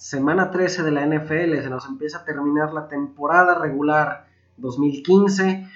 [0.00, 5.68] semana 13 de la NFL, se nos empieza a terminar la temporada regular 2015.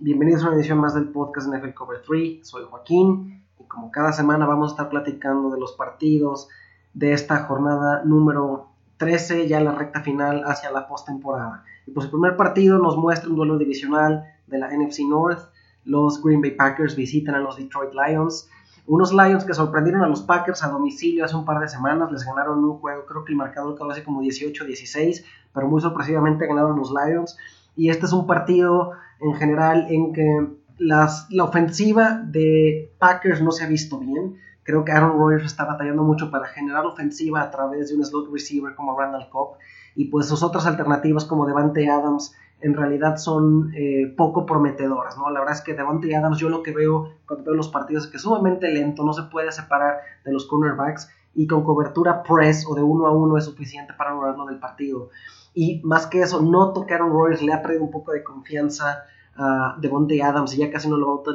[0.00, 2.40] Bienvenidos a una edición más del podcast NFL Cover 3.
[2.42, 6.48] Soy Joaquín y como cada semana vamos a estar platicando de los partidos
[6.92, 11.62] de esta jornada número 13, ya la recta final hacia la postemporada.
[11.86, 15.50] Y pues el primer partido nos muestra un duelo divisional de la NFC North.
[15.84, 18.50] Los Green Bay Packers visitan a los Detroit Lions.
[18.88, 22.24] Unos Lions que sorprendieron a los Packers a domicilio hace un par de semanas, les
[22.24, 26.78] ganaron un juego, creo que el marcador quedó así como 18-16, pero muy sorpresivamente ganaron
[26.78, 27.36] los Lions.
[27.76, 30.48] Y este es un partido en general en que
[30.78, 34.36] las, la ofensiva de Packers no se ha visto bien.
[34.62, 38.32] Creo que Aaron Rodgers está batallando mucho para generar ofensiva a través de un slot
[38.32, 39.58] receiver como Randall Cobb.
[39.96, 45.30] Y pues sus otras alternativas como Devante Adams en realidad son eh, poco prometedoras, ¿no?
[45.30, 48.10] La verdad es que Devontae Adams yo lo que veo cuando veo los partidos es
[48.10, 52.66] que es sumamente lento, no se puede separar de los cornerbacks y con cobertura press
[52.68, 55.10] o de uno a uno es suficiente para lograrlo del partido.
[55.54, 59.04] Y más que eso, noto que Aaron Rodgers le ha perdido un poco de confianza
[59.36, 61.34] a Devontae Adams y ya casi no lo, va a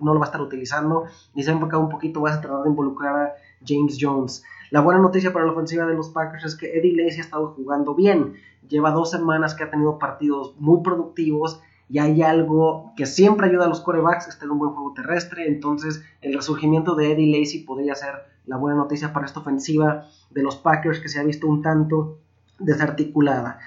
[0.00, 2.64] no lo va a estar utilizando y se ha enfocado un poquito más a tratar
[2.64, 4.42] de involucrar a James Jones.
[4.70, 7.48] La buena noticia para la ofensiva de los Packers es que Eddie Lacy ha estado
[7.48, 8.34] jugando bien.
[8.68, 13.66] Lleva dos semanas que ha tenido partidos muy productivos y hay algo que siempre ayuda
[13.66, 15.46] a los corebacks, es tener un buen juego terrestre.
[15.46, 18.14] Entonces, el resurgimiento de Eddie Lacy podría ser
[18.46, 22.18] la buena noticia para esta ofensiva de los Packers que se ha visto un tanto
[22.58, 23.58] desarticulada.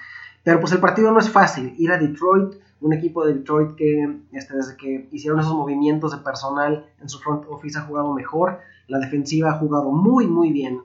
[0.42, 1.74] Pero pues el partido no es fácil.
[1.78, 6.18] Ir a Detroit, un equipo de Detroit que este, desde que hicieron esos movimientos de
[6.18, 8.58] personal en su front office ha jugado mejor.
[8.88, 10.80] La defensiva ha jugado muy, muy bien.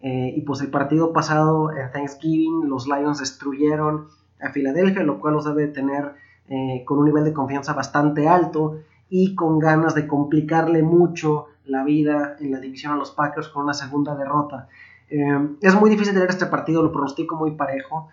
[0.00, 4.06] Eh, y pues el partido pasado en Thanksgiving los Lions destruyeron
[4.40, 6.12] a Filadelfia, lo cual los debe tener
[6.48, 8.78] eh, con un nivel de confianza bastante alto
[9.10, 13.64] y con ganas de complicarle mucho la vida en la división a los Packers con
[13.64, 14.68] una segunda derrota.
[15.10, 18.08] Eh, es muy difícil tener este partido, lo pronostico muy parejo.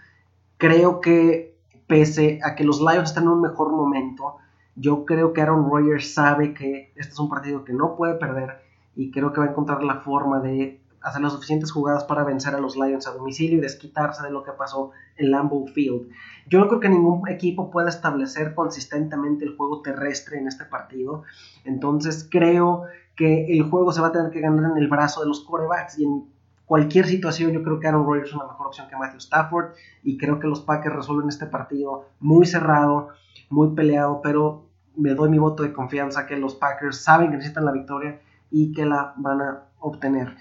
[0.58, 1.56] Creo que
[1.88, 4.38] pese a que los Lions están en un mejor momento,
[4.76, 8.62] yo creo que Aaron Rodgers sabe que este es un partido que no puede perder
[8.96, 12.56] y creo que va a encontrar la forma de hacer las suficientes jugadas para vencer
[12.56, 16.10] a los Lions a domicilio y desquitarse de lo que pasó en Lambeau Field.
[16.48, 21.24] Yo no creo que ningún equipo pueda establecer consistentemente el juego terrestre en este partido,
[21.64, 22.86] entonces creo
[23.16, 26.00] que el juego se va a tener que ganar en el brazo de los corebacks
[26.00, 26.26] y en
[26.66, 29.74] cualquier situación yo creo que Aaron Rodgers es una mejor opción que Matthew Stafford
[30.04, 33.10] y creo que los Packers resuelven este partido muy cerrado,
[33.52, 34.66] muy peleado, pero
[34.98, 38.74] me doy mi voto de confianza que los Packers saben que necesitan la victoria y
[38.74, 40.36] que la van a obtener.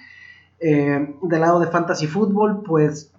[0.66, 3.12] Eh, del lado de Fantasy Football, pues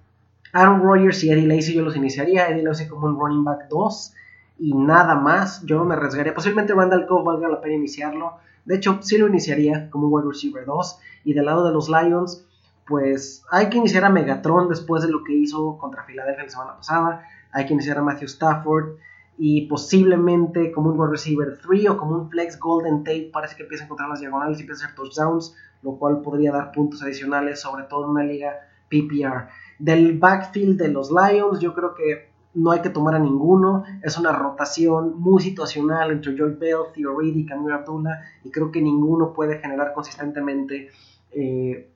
[0.52, 2.50] Aaron Rodgers y Eddie Lacy yo los iniciaría.
[2.50, 4.14] Eddie Lacy como un running back 2
[4.58, 5.64] y nada más.
[5.64, 6.34] Yo me arriesgaría.
[6.34, 8.38] Posiblemente Randall Cobb valga la pena iniciarlo.
[8.66, 11.00] De hecho, sí lo iniciaría como un wide receiver 2.
[11.26, 12.48] Y del lado de los Lions,
[12.88, 16.78] pues hay que iniciar a Megatron después de lo que hizo contra Filadelfia la semana
[16.78, 17.28] pasada.
[17.52, 18.96] Hay que iniciar a Matthew Stafford
[19.38, 23.30] y posiblemente como un wide receiver 3 o como un flex Golden Tate.
[23.34, 26.52] Parece que empieza a encontrar las diagonales y empieza a hacer touchdowns lo cual podría
[26.52, 28.54] dar puntos adicionales, sobre todo en una liga
[28.90, 29.48] PPR.
[29.78, 33.84] Del backfield de los Lions, yo creo que no hay que tomar a ninguno.
[34.02, 38.20] Es una rotación muy situacional entre Joy Bell, Theo Reed y Camille Abdullah.
[38.44, 40.90] Y creo que ninguno puede generar consistentemente
[41.32, 41.92] eh,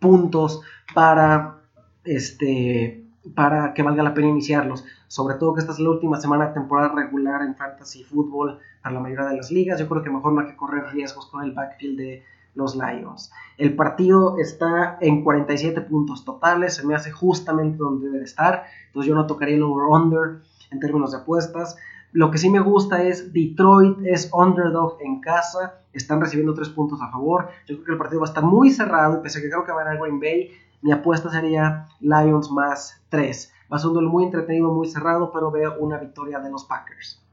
[0.00, 0.62] puntos
[0.92, 1.60] para,
[2.04, 3.04] este,
[3.36, 4.84] para que valga la pena iniciarlos.
[5.12, 8.94] Sobre todo que esta es la última semana de temporada regular en Fantasy Football para
[8.94, 9.78] la mayoría de las ligas.
[9.78, 12.24] Yo creo que mejor no hay que correr riesgos con el backfield de
[12.54, 13.30] los Lions.
[13.58, 19.10] El partido está en 47 puntos totales, se me hace justamente donde debe estar, entonces
[19.10, 20.40] yo no tocaría el over-under
[20.70, 21.76] en términos de apuestas.
[22.12, 27.02] Lo que sí me gusta es Detroit es underdog en casa, están recibiendo 3 puntos
[27.02, 27.48] a favor.
[27.66, 29.66] Yo creo que el partido va a estar muy cerrado y pese a que creo
[29.66, 33.52] que va a ganar Green Bay, mi apuesta sería Lions más 3.
[33.72, 36.64] Va a ser un duelo muy entretenido, muy cerrado, pero veo una victoria de los
[36.64, 37.24] Packers.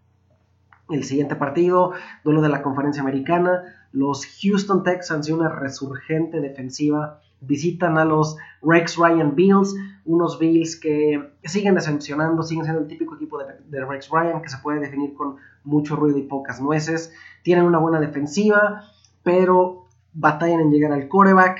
[0.89, 1.91] El siguiente partido,
[2.23, 8.38] duelo de la conferencia americana, los Houston Texans y una resurgente defensiva visitan a los
[8.61, 14.09] Rex Ryan Bills, unos Bills que siguen decepcionando, siguen siendo el típico equipo de, Rex
[14.09, 17.13] Ryan que se puede definir con mucho ruido y pocas nueces.
[17.44, 18.83] Tienen una buena defensiva,
[19.24, 21.59] pero batallan en llegar al coreback,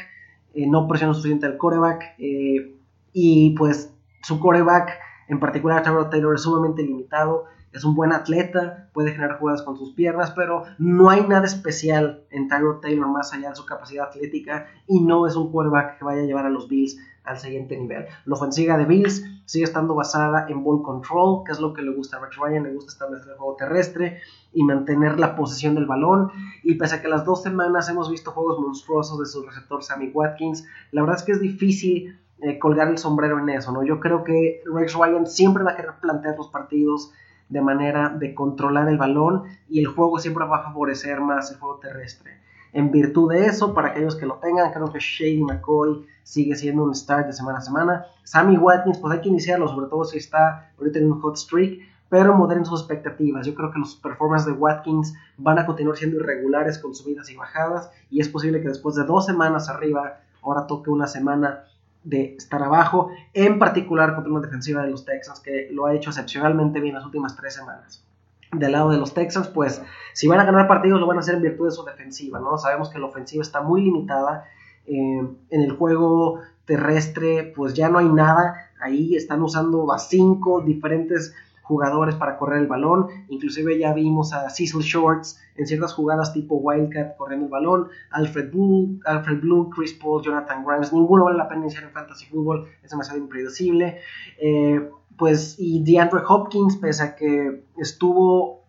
[0.54, 2.76] eh, no presionan suficiente al coreback eh,
[3.14, 3.94] y pues
[4.30, 4.92] su coreback,
[5.28, 9.78] en particular Trevor Taylor, es sumamente limitado es un buen atleta, puede generar jugadas con
[9.78, 14.08] sus piernas, pero no hay nada especial en Tyrod Taylor más allá de su capacidad
[14.08, 17.78] atlética y no es un quarterback que vaya a llevar a los Bills al siguiente
[17.78, 18.08] nivel.
[18.26, 21.92] La ofensiva de Bills sigue estando basada en ball control, que es lo que le
[21.92, 24.20] gusta a Rex Ryan, le gusta establecer el juego terrestre
[24.52, 26.32] y mantener la posesión del balón.
[26.64, 30.10] Y pese a que las dos semanas hemos visto juegos monstruosos de su receptor Sammy
[30.10, 33.84] Watkins, la verdad es que es difícil eh, colgar el sombrero en eso, ¿no?
[33.84, 37.12] Yo creo que Rex Ryan siempre va a querer plantear los partidos
[37.50, 41.58] de manera de controlar el balón y el juego siempre va a favorecer más el
[41.58, 42.40] juego terrestre.
[42.72, 46.84] En virtud de eso, para aquellos que lo tengan, creo que Shady McCoy sigue siendo
[46.84, 48.06] un start de semana a semana.
[48.24, 51.80] Sammy Watkins, pues hay que iniciarlo, sobre todo si está ahorita en un hot streak,
[52.10, 53.48] pero moderen sus expectativas.
[53.48, 57.36] Yo creo que los performances de Watkins van a continuar siendo irregulares con subidas y
[57.36, 61.64] bajadas, y es posible que después de dos semanas arriba, ahora toque una semana
[62.04, 66.10] de estar abajo, en particular contra una defensiva de los Texans que lo ha hecho
[66.10, 68.06] excepcionalmente bien las últimas tres semanas.
[68.52, 69.82] Del lado de los Texans, pues
[70.14, 72.58] si van a ganar partidos lo van a hacer en virtud de su defensiva, ¿no?
[72.58, 74.46] Sabemos que la ofensiva está muy limitada,
[74.88, 80.62] eh, en el juego terrestre pues ya no hay nada, ahí están usando a cinco
[80.62, 81.36] diferentes
[81.70, 83.08] jugadores para correr el balón.
[83.28, 87.90] Inclusive ya vimos a Cecil Shorts en ciertas jugadas tipo Wildcat corriendo el balón.
[88.10, 90.92] Alfred Blue, Alfred Blue Chris Paul, Jonathan Grimes.
[90.92, 92.68] Ninguno vale la pena iniciar en Fantasy Football.
[92.82, 94.00] Es demasiado impredecible.
[94.42, 98.64] Eh, pues y DeAndre Hopkins, pese a que estuvo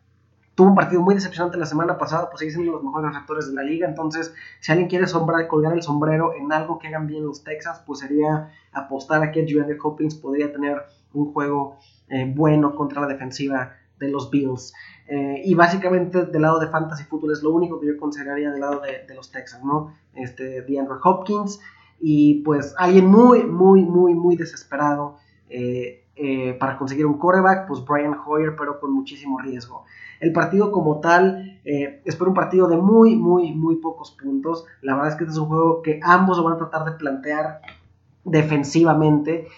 [0.55, 3.55] tuvo un partido muy decepcionante la semana pasada, pues sigue siendo los mejores receptores de
[3.55, 3.89] la liga.
[3.89, 7.83] Entonces, si alguien quiere sombrar, colgar el sombrero en algo que hagan bien los Texas,
[7.87, 10.83] pues sería apostar a que DeAndre Hopkins podría tener
[11.15, 11.79] un juego
[12.11, 14.73] eh, bueno contra la defensiva de los Bills.
[15.07, 18.61] Eh, y básicamente del lado de Fantasy Football es lo único que yo consideraría del
[18.61, 19.95] lado de, los Texans, ¿no?
[20.15, 21.61] Este, DeAndre Hopkins
[22.01, 25.19] y pues alguien muy, muy, muy, muy desesperado
[25.49, 26.05] eh,
[26.59, 29.85] para conseguir un quarterback, pues Brian Hoyer, pero con muchísimo riesgo.
[30.21, 34.67] El partido como tal, espero un partido de muy, muy, muy pocos puntos.
[34.83, 37.63] La verdad es que este es un juego que ambos van a tratar de plantear
[38.25, 39.49] defensivamente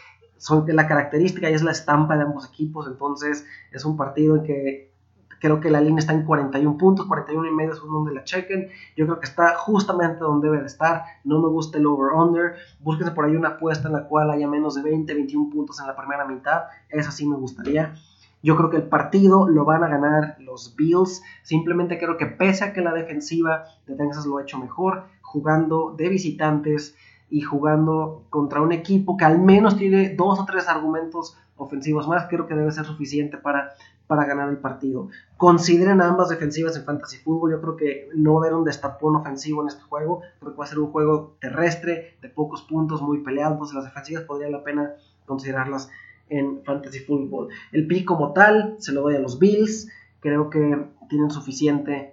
[0.43, 4.43] son la característica y es la estampa de ambos equipos, entonces es un partido en
[4.43, 4.93] que
[5.39, 8.69] creo que la línea está en 41 puntos, 41 y medio es donde la chequen,
[8.97, 13.13] yo creo que está justamente donde debe de estar, no me gusta el over-under, búsquese
[13.13, 15.95] por ahí una apuesta en la cual haya menos de 20, 21 puntos en la
[15.95, 17.95] primera mitad, esa sí me gustaría.
[18.43, 21.23] Yo creo que el partido lo van a ganar los Bills.
[21.45, 25.95] Simplemente creo que pese a que la defensiva de Texas lo ha hecho mejor, jugando
[25.97, 26.97] de visitantes,
[27.33, 32.27] y jugando contra un equipo que al menos tiene dos o tres argumentos ofensivos más,
[32.29, 33.73] creo que debe ser suficiente para,
[34.07, 35.09] para ganar el partido.
[35.39, 39.17] Consideren ambas defensivas en Fantasy Football, yo creo que no va a haber un destapón
[39.17, 43.01] ofensivo en este juego, creo que va a ser un juego terrestre, de pocos puntos,
[43.01, 44.93] muy peleados, las defensivas podría la pena
[45.25, 45.89] considerarlas
[46.29, 47.49] en Fantasy Football.
[47.73, 49.89] El pick como tal se lo doy a los Bills,
[50.21, 52.13] creo que tienen suficiente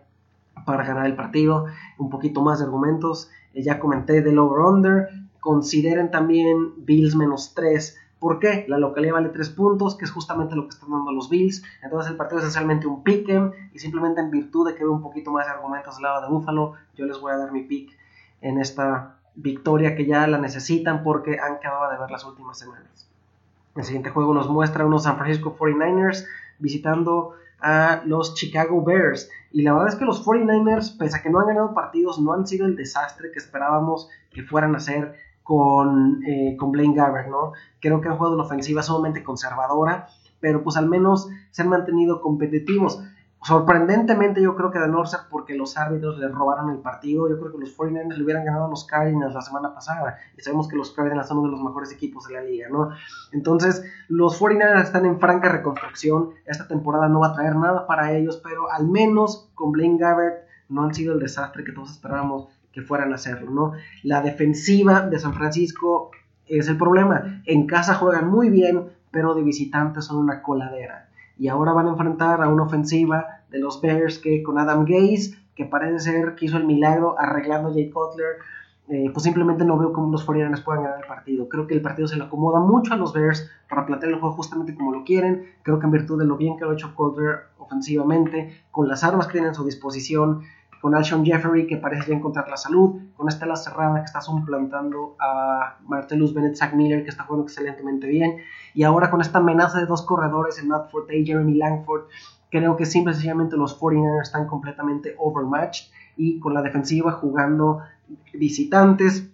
[0.69, 1.65] para ganar el partido,
[1.97, 5.09] un poquito más de argumentos eh, ya comenté del over-under.
[5.39, 7.97] Consideren también Bills menos 3.
[8.19, 8.65] ¿Por qué?
[8.67, 11.63] La localidad vale 3 puntos, que es justamente lo que están dando los Bills.
[11.81, 15.01] Entonces el partido es esencialmente un pick'em y simplemente en virtud de que veo un
[15.01, 17.89] poquito más de argumentos del lado de Buffalo, yo les voy a dar mi pick
[18.41, 23.09] en esta victoria que ya la necesitan porque han quedado de ver las últimas semanas.
[23.75, 26.25] El siguiente juego nos muestra unos San Francisco 49ers
[26.59, 29.29] visitando a los Chicago Bears.
[29.51, 32.33] Y la verdad es que los 49ers, pese a que no han ganado partidos, no
[32.33, 37.29] han sido el desastre que esperábamos que fueran a ser con, eh, con Blaine Gabbert,
[37.29, 37.53] ¿no?
[37.79, 40.07] Creo que han jugado una ofensiva sumamente conservadora,
[40.39, 43.03] pero pues al menos se han mantenido competitivos.
[43.41, 47.53] Sorprendentemente yo creo que de no porque los árbitros le robaron el partido, yo creo
[47.53, 50.17] que los 49ers le hubieran ganado a los Cardinals la semana pasada.
[50.37, 52.89] Y sabemos que los Cardinals son uno de los mejores equipos de la liga, ¿no?
[53.31, 58.11] Entonces los 49ers están en franca reconstrucción, esta temporada no va a traer nada para
[58.11, 62.49] ellos, pero al menos con Blaine Gabbert no han sido el desastre que todos esperábamos
[62.73, 63.71] que fueran a hacerlo, ¿no?
[64.03, 66.11] La defensiva de San Francisco
[66.45, 71.08] es el problema, en casa juegan muy bien, pero de visitantes son una coladera
[71.39, 75.35] y ahora van a enfrentar a una ofensiva de los Bears que con Adam Gaze,
[75.55, 78.35] que parece ser que hizo el milagro arreglando a Jay Cutler,
[78.89, 81.47] eh, pues simplemente no veo cómo los 49 puedan ganar el partido.
[81.47, 84.35] Creo que el partido se le acomoda mucho a los Bears para plantear el juego
[84.35, 85.45] justamente como lo quieren.
[85.63, 89.03] Creo que en virtud de lo bien que lo ha hecho Cutler ofensivamente, con las
[89.03, 90.41] armas que tienen a su disposición,
[90.81, 95.15] con Alshon Jeffery que parece ya encontrar la salud, con Estela Serrana que está suplantando
[95.19, 98.37] a Martellus Bennett Zach Miller que está jugando excelentemente bien,
[98.73, 102.03] y ahora con esta amenaza de dos corredores en Matt Forte y Jeremy Langford,
[102.49, 107.79] creo que simple y sencillamente los 49ers están completamente overmatched y con la defensiva jugando
[108.33, 109.31] visitantes,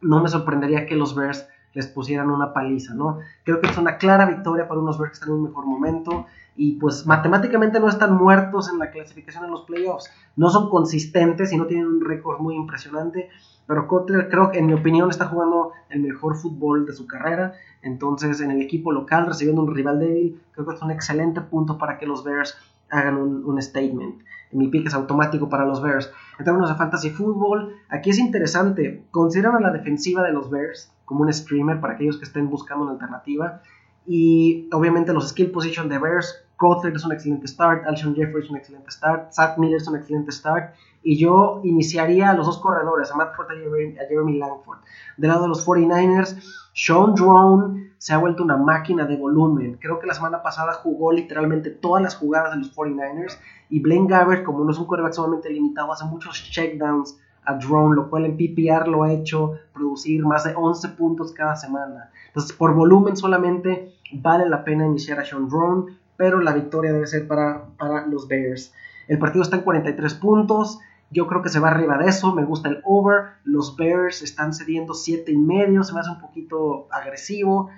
[0.00, 3.18] no me sorprendería que los Bears les pusieran una paliza, ¿no?
[3.44, 6.26] Creo que es una clara victoria para unos Bears que están en un mejor momento
[6.56, 10.10] y pues matemáticamente no están muertos en la clasificación en los playoffs.
[10.34, 13.30] No son consistentes y no tienen un récord muy impresionante,
[13.66, 17.52] pero Kotler creo que en mi opinión está jugando el mejor fútbol de su carrera.
[17.82, 21.78] Entonces en el equipo local recibiendo un rival débil, creo que es un excelente punto
[21.78, 22.56] para que los Bears
[22.90, 24.22] hagan un, statement.
[24.52, 26.10] Mi pick es automático para los Bears.
[26.38, 29.04] En términos de fantasy football, aquí es interesante.
[29.10, 32.84] Consideran a la defensiva de los Bears como un streamer para aquellos que estén buscando
[32.84, 33.62] una alternativa.
[34.08, 38.48] Y obviamente los skill position de Bears, Cutler es un excelente start, Alshon Jeffrey es
[38.48, 40.74] un excelente start, Zach Miller es un excelente start.
[41.02, 44.78] Y yo iniciaría a los dos corredores, a Matt Ford y a Jeremy Langford.
[45.18, 49.76] Del lado de los 49ers, Sean Drone se ha vuelto una máquina de volumen.
[49.78, 53.38] Creo que la semana pasada jugó literalmente todas las jugadas de los 49ers.
[53.68, 57.96] Y Blaine Gabbert, como no es un quarterback sumamente limitado, hace muchos checkdowns a Drone,
[57.96, 62.10] lo cual en PPR lo ha hecho producir más de 11 puntos cada semana.
[62.26, 67.06] Entonces, por volumen solamente vale la pena iniciar a Sean Drone, pero la victoria debe
[67.06, 68.74] ser para, para los Bears.
[69.08, 70.78] El partido está en 43 puntos.
[71.10, 72.34] Yo creo que se va arriba de eso.
[72.34, 73.30] Me gusta el over.
[73.44, 75.82] Los Bears están cediendo 7 y medio.
[75.82, 77.70] Se me hace un poquito agresivo.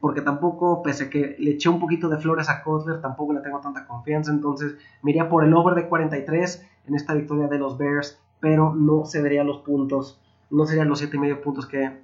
[0.00, 3.40] Porque tampoco, pese a que le eché un poquito de flores a Kotler, tampoco le
[3.40, 4.30] tengo tanta confianza.
[4.30, 8.20] Entonces me por el over de 43 en esta victoria de los Bears.
[8.40, 10.20] Pero no cedería los puntos.
[10.50, 12.00] No serían los 7 y medio puntos que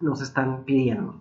[0.00, 1.16] nos están pidiendo.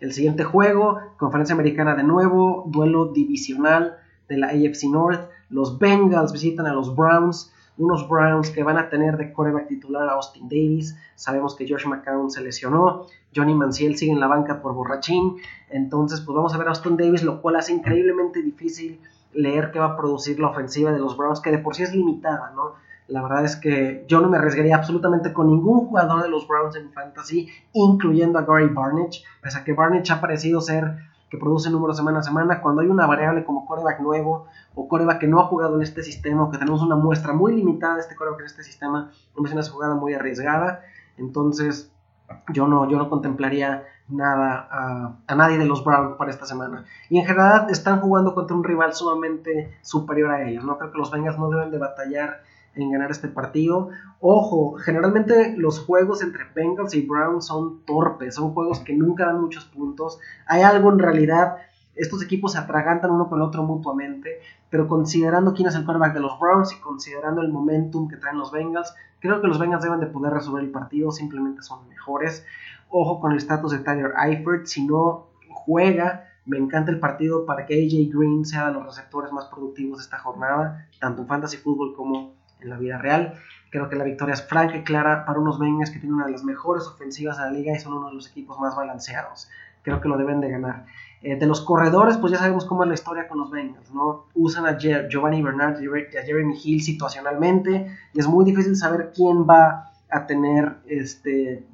[0.00, 3.96] El siguiente juego, conferencia americana de nuevo, duelo divisional
[4.28, 5.28] de la AFC North.
[5.48, 10.08] Los Bengals visitan a los Browns unos Browns que van a tener de coreback titular
[10.08, 10.96] a Austin Davis.
[11.16, 13.06] Sabemos que Josh McCown se lesionó.
[13.34, 15.36] Johnny Manziel sigue en la banca por borrachín.
[15.70, 19.00] Entonces, pues vamos a ver a Austin Davis, lo cual hace increíblemente difícil
[19.32, 21.92] leer qué va a producir la ofensiva de los Browns, que de por sí es
[21.92, 22.74] limitada, ¿no?
[23.06, 26.76] La verdad es que yo no me arriesgaría absolutamente con ningún jugador de los Browns
[26.76, 30.96] en fantasy, incluyendo a Gary Barnage, pese a que Barnage ha parecido ser
[31.30, 35.18] que produce números semana a semana, cuando hay una variable como coreback nuevo o coreback
[35.18, 38.00] que no ha jugado en este sistema, o que tenemos una muestra muy limitada de
[38.02, 39.10] este coreback en este sistema,
[39.44, 40.82] es una jugada muy arriesgada,
[41.18, 41.92] entonces
[42.52, 46.84] yo no, yo no contemplaría nada a, a, nadie de los Browns para esta semana.
[47.10, 50.78] Y en general están jugando contra un rival sumamente superior a ellos, ¿no?
[50.78, 52.42] Creo que los Bengals no deben de batallar
[52.76, 53.90] en ganar este partido.
[54.20, 59.40] Ojo, generalmente los juegos entre Bengals y Browns son torpes, son juegos que nunca dan
[59.40, 60.18] muchos puntos.
[60.46, 61.56] Hay algo en realidad,
[61.94, 64.40] estos equipos se atragantan uno con el otro mutuamente,
[64.70, 68.38] pero considerando quién es el quarterback de los Browns y considerando el momentum que traen
[68.38, 72.44] los Bengals, creo que los Bengals deben de poder resolver el partido, simplemente son mejores.
[72.88, 77.64] Ojo con el estatus de Tyler Eifert, si no juega, me encanta el partido para
[77.64, 81.56] que AJ Green sea de los receptores más productivos de esta jornada, tanto en fantasy
[81.56, 83.34] fútbol como en la vida real.
[83.70, 86.32] Creo que la victoria es franca y clara para unos Bengals que tienen una de
[86.32, 89.48] las mejores ofensivas de la liga y son uno de los equipos más balanceados.
[89.82, 90.86] Creo que lo deben de ganar.
[91.22, 94.26] Eh, de los corredores, pues ya sabemos cómo es la historia con los Bengals, ¿no?
[94.34, 99.46] Usan a Giovanni Bernard y a Jeremy Hill situacionalmente y es muy difícil saber quién
[99.48, 101.66] va a tener este,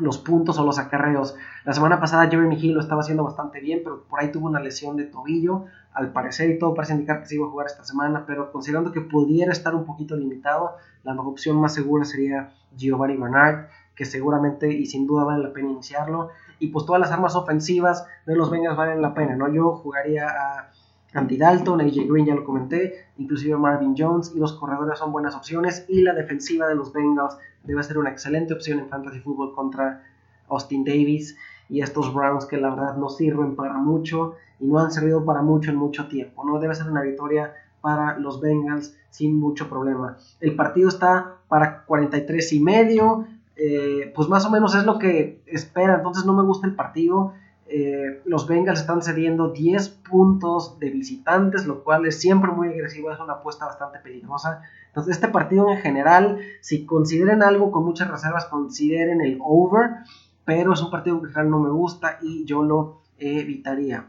[0.00, 1.36] los puntos o los acarreos.
[1.64, 4.60] La semana pasada Jeremy Hill lo estaba haciendo bastante bien, pero por ahí tuvo una
[4.60, 7.84] lesión de tobillo, al parecer, y todo parece indicar que se iba a jugar esta
[7.84, 13.16] semana, pero considerando que pudiera estar un poquito limitado, la opción más segura sería Giovanni
[13.16, 16.30] Bernard, que seguramente y sin duda vale la pena iniciarlo.
[16.58, 19.52] Y pues todas las armas ofensivas de los Bengals valen la pena, ¿no?
[19.52, 20.70] Yo jugaría a
[21.12, 25.34] Andy Dalton, AJ Green ya lo comenté, inclusive Marvin Jones y los corredores son buenas
[25.34, 29.54] opciones y la defensiva de los Bengals debe ser una excelente opción en fantasy fútbol
[29.54, 30.04] contra
[30.48, 31.36] Austin Davis
[31.68, 35.42] y estos Browns que la verdad no sirven para mucho y no han servido para
[35.42, 36.44] mucho en mucho tiempo.
[36.44, 40.16] No debe ser una victoria para los Bengals sin mucho problema.
[40.40, 43.26] El partido está para 43 y medio,
[43.56, 47.34] eh, pues más o menos es lo que espera, entonces no me gusta el partido.
[47.72, 53.12] Eh, los Bengals están cediendo 10 puntos de visitantes, lo cual es siempre muy agresivo,
[53.12, 54.62] es una apuesta bastante peligrosa.
[54.88, 59.90] Entonces, este partido en general, si consideren algo con muchas reservas, consideren el over,
[60.44, 64.06] pero es un partido que en general no me gusta y yo lo evitaría.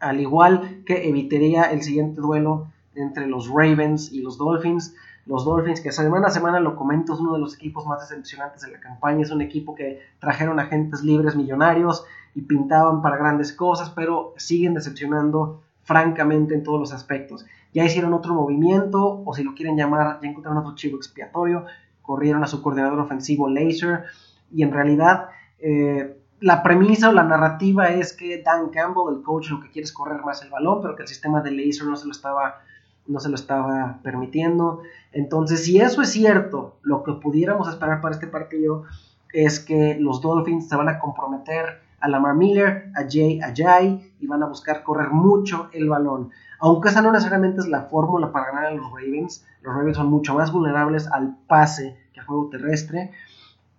[0.00, 4.96] Al igual que evitaría el siguiente duelo entre los Ravens y los Dolphins.
[5.26, 8.62] Los Dolphins, que semana a semana lo comento, es uno de los equipos más decepcionantes
[8.62, 9.22] de la campaña.
[9.22, 14.74] Es un equipo que trajeron agentes libres millonarios y pintaban para grandes cosas, pero siguen
[14.74, 17.44] decepcionando francamente en todos los aspectos.
[17.72, 21.66] Ya hicieron otro movimiento, o si lo quieren llamar, ya encontraron otro chivo expiatorio,
[22.02, 24.04] corrieron a su coordinador ofensivo Laser,
[24.52, 29.50] y en realidad eh, la premisa o la narrativa es que Dan Campbell, el coach,
[29.50, 31.96] lo que quiere es correr más el balón, pero que el sistema de Laser no
[31.96, 32.60] se lo estaba,
[33.06, 34.82] no se lo estaba permitiendo.
[35.12, 38.84] Entonces, si eso es cierto, lo que pudiéramos esperar para este partido
[39.32, 44.26] es que los Dolphins se van a comprometer a Lamar Miller, a Jay Ajay y
[44.26, 46.30] van a buscar correr mucho el balón.
[46.58, 50.08] Aunque esa no necesariamente es la fórmula para ganar a los Ravens, los Ravens son
[50.08, 53.10] mucho más vulnerables al pase que al juego terrestre.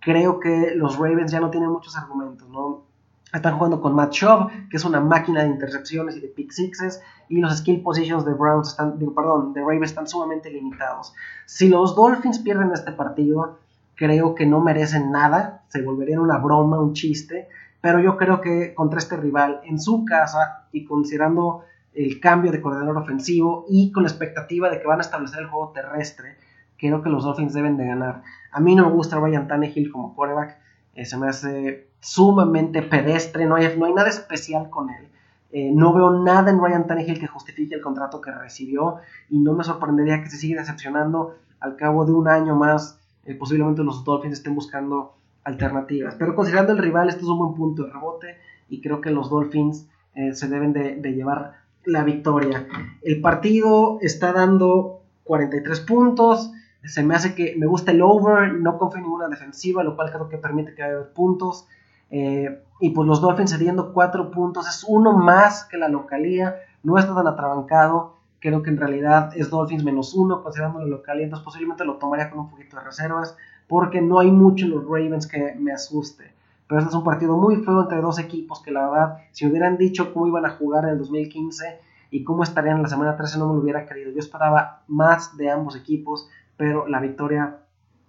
[0.00, 2.84] Creo que los Ravens ya no tienen muchos argumentos, ¿no?
[3.32, 7.02] Están jugando con Matt Schaub, que es una máquina de intercepciones y de pick sixes,
[7.30, 11.14] y los skill positions de Browns están, perdón, de Ravens están sumamente limitados.
[11.46, 13.58] Si los Dolphins pierden este partido,
[13.94, 17.48] creo que no merecen nada, se volvería una broma, un chiste,
[17.80, 22.60] pero yo creo que contra este rival en su casa y considerando el cambio de
[22.60, 26.36] coordinador ofensivo y con la expectativa de que van a establecer el juego terrestre,
[26.78, 28.22] creo que los Dolphins deben de ganar.
[28.50, 30.58] A mí no me gusta Ryan Tannehill como quarterback,
[30.94, 35.08] eh, se me hace sumamente pedestre, no hay, nada especial con él.
[35.50, 38.96] Eh, no veo nada en Ryan Tannehill que justifique el contrato que recibió
[39.28, 42.98] y no me sorprendería que se siga decepcionando al cabo de un año más.
[43.24, 46.14] Eh, posiblemente los Dolphins estén buscando alternativas.
[46.18, 48.36] Pero considerando el rival, este es un buen punto de rebote
[48.68, 49.86] y creo que los Dolphins
[50.34, 52.66] se deben de, de llevar la victoria.
[53.00, 56.52] El partido está dando 43 puntos
[56.84, 60.10] se me hace que me gusta el over, no confío en ninguna defensiva, lo cual
[60.10, 61.66] creo que permite que haya puntos.
[62.10, 66.98] Eh, y pues los Dolphins cediendo 4 puntos, es uno más que la localía, no
[66.98, 68.16] está tan atrabancado.
[68.40, 72.28] Creo que en realidad es Dolphins menos uno considerando la localía, entonces posiblemente lo tomaría
[72.28, 73.36] con un poquito de reservas,
[73.68, 76.32] porque no hay mucho en los Ravens que me asuste.
[76.66, 79.76] Pero este es un partido muy feo entre dos equipos que la verdad, si hubieran
[79.76, 81.78] dicho cómo iban a jugar en el 2015
[82.10, 84.10] y cómo estarían en la semana 13, no me lo hubiera querido.
[84.10, 87.58] Yo esperaba más de ambos equipos pero la victoria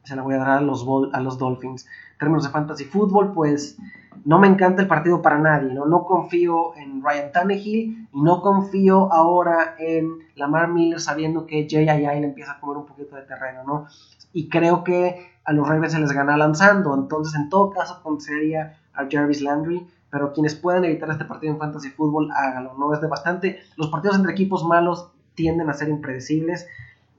[0.03, 1.85] se la voy a dar a los, a los Dolphins.
[2.13, 3.77] En términos de fantasy fútbol, pues
[4.25, 6.05] no me encanta el partido para nadie, ¿no?
[6.05, 12.19] Confío en Ryan Tannehill y no confío ahora en Lamar Miller sabiendo que J.I.I.
[12.21, 13.87] le empieza a comer un poquito de terreno, ¿no?
[14.31, 18.77] Y creo que a los Ravens se les gana lanzando, entonces en todo caso consideraría
[18.93, 22.93] a Jarvis Landry, pero quienes puedan evitar este partido en fantasy fútbol, hágalo, ¿no?
[22.93, 23.59] Es de bastante...
[23.75, 26.67] Los partidos entre equipos malos tienden a ser impredecibles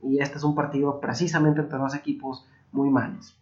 [0.05, 3.37] y este es un partido precisamente entre dos equipos muy malos.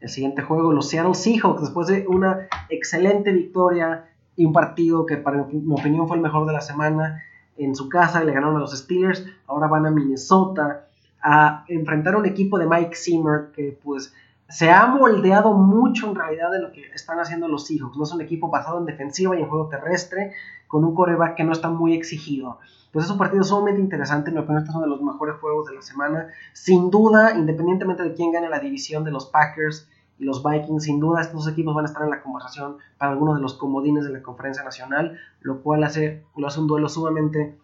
[0.00, 5.16] El siguiente juego, los Seattle Seahawks, después de una excelente victoria y un partido que
[5.18, 7.22] para mi opinión fue el mejor de la semana
[7.58, 10.86] en su casa, le ganaron a los Steelers, ahora van a Minnesota
[11.22, 14.14] a enfrentar a un equipo de Mike Zimmer que pues
[14.50, 17.96] se ha moldeado mucho en realidad de lo que están haciendo los Seahawks.
[17.96, 20.32] No es un equipo basado en defensiva y en juego terrestre,
[20.68, 22.58] con un coreback que no está muy exigido
[22.92, 24.30] pues es un partido sumamente interesante.
[24.30, 26.28] En mi opinión, este es uno de los mejores juegos de la semana.
[26.52, 30.98] Sin duda, independientemente de quién gane la división de los Packers y los Vikings, sin
[31.00, 34.10] duda estos equipos van a estar en la conversación para algunos de los comodines de
[34.10, 37.56] la conferencia nacional, lo cual hace, lo hace un duelo sumamente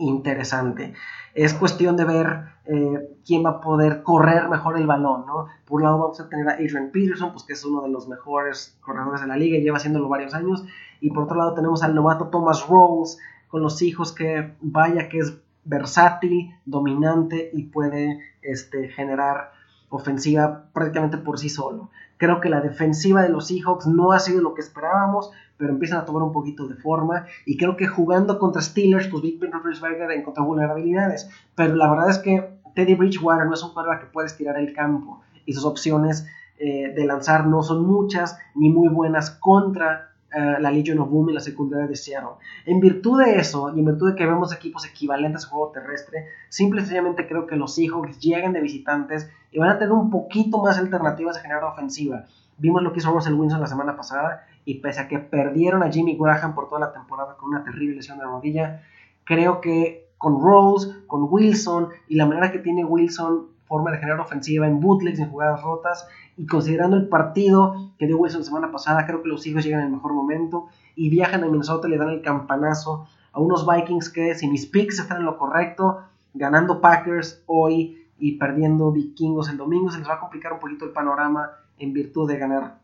[0.00, 0.94] interesante.
[1.34, 5.46] Es cuestión de ver eh, quién va a poder correr mejor el balón, ¿no?
[5.64, 8.08] Por un lado vamos a tener a Adrian Peterson, pues que es uno de los
[8.08, 10.64] mejores corredores de la liga y lleva haciéndolo varios años,
[11.00, 15.18] y por otro lado tenemos al novato Thomas Rawls, con los hijos que vaya que
[15.18, 19.52] es versátil, dominante y puede este, generar
[19.88, 21.90] ofensiva prácticamente por sí solo.
[22.16, 25.98] Creo que la defensiva de los Seahawks no ha sido lo que esperábamos, pero empiezan
[25.98, 29.52] a tomar un poquito de forma y creo que jugando contra Steelers, pues Big Ben
[29.52, 34.06] Roethlisberger encontró vulnerabilidades, pero la verdad es que Teddy Bridgewater no es un jugador que
[34.06, 36.26] puede estirar el campo y sus opciones
[36.58, 41.30] eh, de lanzar no son muchas ni muy buenas contra eh, la Legion of Boom
[41.30, 42.36] y la secundaria de Seattle.
[42.64, 46.26] En virtud de eso, y en virtud de que vemos equipos equivalentes a juego terrestre,
[46.48, 50.08] simple y sencillamente creo que los Seahawks llegan de visitantes y van a tener un
[50.08, 52.26] poquito más alternativas a generar ofensiva.
[52.60, 55.90] Vimos lo que hizo Russell Wilson la semana pasada y pese a que perdieron a
[55.90, 58.82] Jimmy Graham por toda la temporada con una terrible lesión de rodilla,
[59.24, 64.20] creo que con Rose, con Wilson y la manera que tiene Wilson forma de generar
[64.20, 68.72] ofensiva en bootlegs, en jugadas rotas, y considerando el partido que dio Wilson la semana
[68.72, 71.96] pasada, creo que los hijos llegan en el mejor momento y viajan a Minnesota le
[71.96, 76.00] dan el campanazo a unos Vikings que si mis picks están en lo correcto,
[76.34, 80.84] ganando Packers hoy y perdiendo Vikingos el domingo, se les va a complicar un poquito
[80.84, 82.78] el panorama en virtud de ganar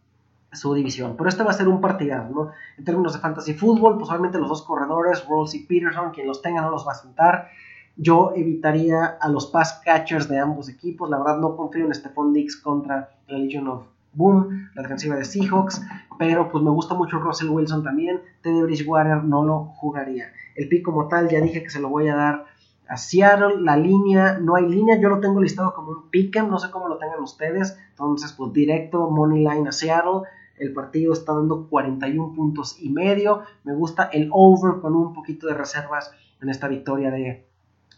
[0.53, 1.15] su división.
[1.17, 2.51] Pero este va a ser un partidazo, ¿no?
[2.79, 6.43] En términos de fantasy fútbol, pues obviamente los dos corredores, Rawls y Peterson, quien los
[6.43, 7.49] tenga no los va a sentar.
[7.97, 11.09] Yo evitaría a los pass catchers de ambos equipos.
[11.09, 15.25] La verdad no confío en Stephon Dix contra la Legion of Boom, la defensiva de
[15.25, 15.83] Seahawks.
[16.19, 18.21] Pero pues me gusta mucho Russell Wilson también.
[18.43, 20.33] Teddy Bridgewater no lo jugaría.
[20.55, 22.45] El pick como tal ya dije que se lo voy a dar
[22.89, 23.61] a Seattle.
[23.61, 24.99] La línea, no hay línea.
[25.01, 26.49] Yo lo tengo listado como un pick'em.
[26.49, 27.79] No sé cómo lo tengan ustedes.
[27.91, 30.23] Entonces pues directo money line a Seattle.
[30.59, 33.43] El partido está dando 41 puntos y medio.
[33.65, 37.45] Me gusta el over con un poquito de reservas en esta victoria de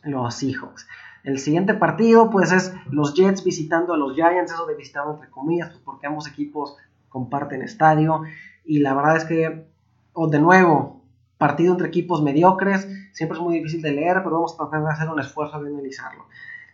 [0.04, 0.86] los Seahawks.
[1.24, 5.28] El siguiente partido, pues, es los Jets visitando a los Giants, eso de visitado entre
[5.30, 6.76] comillas, pues porque ambos equipos
[7.08, 8.22] comparten estadio.
[8.64, 9.66] Y la verdad es que,
[10.12, 10.97] o de nuevo,
[11.38, 14.90] partido entre equipos mediocres, siempre es muy difícil de leer, pero vamos a tratar de
[14.90, 16.26] hacer un esfuerzo de analizarlo.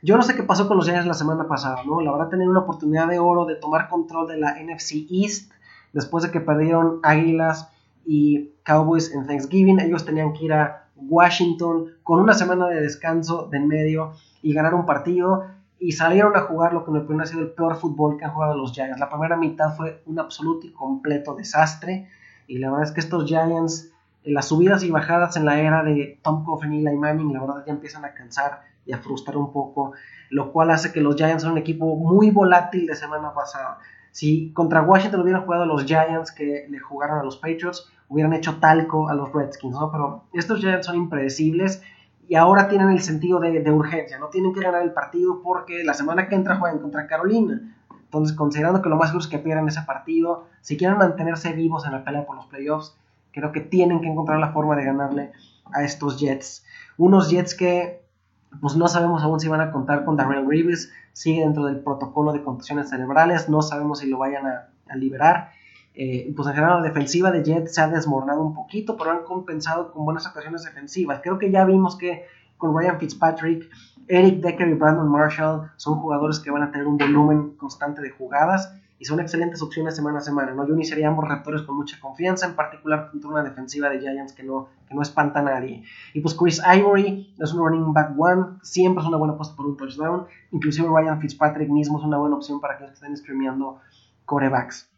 [0.03, 2.01] Yo no sé qué pasó con los Giants la semana pasada, ¿no?
[2.01, 5.53] La verdad, tener una oportunidad de oro de tomar control de la NFC East
[5.95, 7.71] después de que perdieron Águilas
[8.05, 9.81] y Cowboys en Thanksgiving.
[9.81, 14.53] Ellos tenían que ir a Washington con una semana de descanso de en medio y
[14.53, 15.45] ganar un partido.
[15.79, 18.33] Y salieron a jugar lo que me parece ha sido el peor fútbol que han
[18.33, 19.01] jugado los Giants.
[19.01, 22.09] La primera mitad fue un absoluto y completo desastre.
[22.47, 23.94] Y la verdad es que estos Giants, en
[24.25, 27.65] las subidas y bajadas en la era de Tom Coughlin y Eli Manning, la verdad
[27.67, 29.93] ya empiezan a cansar y a frustrar un poco.
[30.31, 33.79] Lo cual hace que los Giants sean un equipo muy volátil de semana pasada.
[34.11, 38.57] Si contra Washington hubieran jugado los Giants que le jugaron a los Patriots, hubieran hecho
[38.57, 39.91] talco a los Redskins, ¿no?
[39.91, 41.83] Pero estos Giants son impredecibles
[42.29, 45.95] y ahora tienen el sentido de, urgencia, no tienen que ganar el partido porque la
[45.95, 47.61] semana que entra juegan contra Carolina.
[47.91, 51.85] Entonces, considerando que lo más seguro es que pierdan ese partido, si quieren mantenerse vivos
[51.85, 52.97] en la pelea por los playoffs,
[53.35, 55.33] creo que tienen que encontrar la forma de ganarle
[55.73, 56.65] a estos Jets.
[56.97, 58.05] Unos Jets que
[58.61, 62.33] pues no sabemos aún si van a contar con Darrell Reeves, sigue dentro del protocolo
[62.33, 65.51] de contusiones cerebrales, no sabemos si lo vayan a, liberar.
[65.97, 69.25] Eh, pues en general la defensiva de Jets se ha desmoronado un poquito, pero han
[69.25, 71.21] compensado con buenas actuaciones defensivas.
[71.21, 72.25] Creo que ya vimos que
[72.59, 73.69] con Ryan Fitzpatrick,
[74.07, 78.11] Eric Decker y Brandon Marshall son jugadores que van a tener un volumen constante de
[78.11, 80.53] jugadas y son excelentes opciones semana a semana.
[80.53, 80.67] ¿no?
[80.67, 84.43] Yo iniciaría ambos receptores con mucha confianza, en particular contra una defensiva de Giants que
[84.43, 85.83] no, que no espanta a nadie.
[86.13, 89.67] Y pues Chris Ivory es un running back one, siempre es una buena apuesta por
[89.67, 90.27] un touchdown.
[90.53, 93.81] Inclusive Ryan Fitzpatrick mismo es una buena opción para que estén streameando
[94.25, 94.89] corebacks.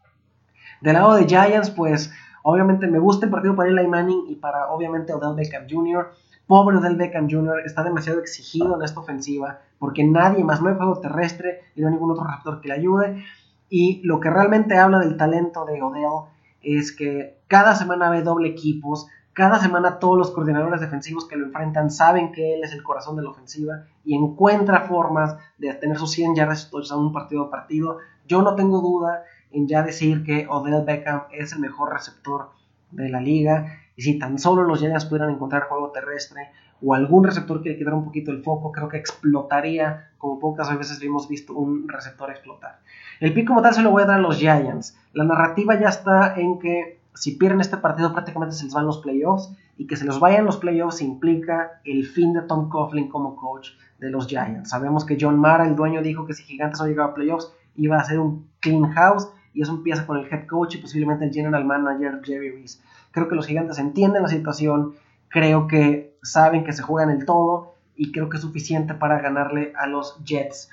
[0.82, 4.68] Del lado de Giants, pues obviamente me gusta el partido para Eli Manning y para
[4.68, 6.12] obviamente Odell Beckham Jr.
[6.46, 7.62] Pobre Odell Beckham Jr.
[7.64, 11.88] está demasiado exigido en esta ofensiva porque nadie más, no hay juego terrestre y no
[11.88, 13.24] hay ningún otro receptor que le ayude.
[13.68, 16.30] Y lo que realmente habla del talento de Odell
[16.62, 21.46] es que cada semana ve doble equipos, cada semana todos los coordinadores defensivos que lo
[21.46, 25.98] enfrentan saben que él es el corazón de la ofensiva y encuentra formas de tener
[25.98, 27.98] sus 100 yardas a un partido a partido.
[28.26, 32.50] Yo no tengo duda en ya decir que Odell Beckham es el mejor receptor
[32.90, 33.66] de la liga
[33.96, 36.50] y si tan solo los Giants pudieran encontrar juego terrestre
[36.82, 40.76] o algún receptor que le quitara un poquito el foco, creo que explotaría como pocas
[40.78, 42.80] veces hemos visto un receptor explotar.
[43.20, 44.98] El pico como tal se lo voy a dar a los Giants.
[45.14, 48.98] La narrativa ya está en que si pierden este partido prácticamente se les van los
[48.98, 53.36] playoffs y que se los vayan los playoffs implica el fin de Tom Coughlin como
[53.36, 54.68] coach de los Giants.
[54.68, 57.96] Sabemos que John Mara, el dueño, dijo que si Gigantes no llegaba a playoffs iba
[57.96, 61.32] a ser un clean house y eso empieza con el head coach y posiblemente el
[61.32, 62.78] general manager Jerry Reese.
[63.10, 64.94] Creo que los Gigantes entienden la situación,
[65.28, 69.72] creo que saben que se juegan el todo y creo que es suficiente para ganarle
[69.74, 70.68] a los Jets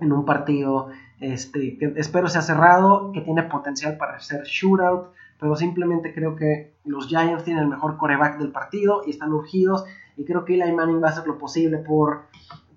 [0.00, 0.88] en un partido
[1.20, 6.72] este, que espero sea cerrado, que tiene potencial para ser shootout, pero simplemente creo que
[6.84, 9.84] los Giants tienen el mejor coreback del partido y están urgidos
[10.16, 12.24] y creo que Eli Manning va a hacer lo posible por,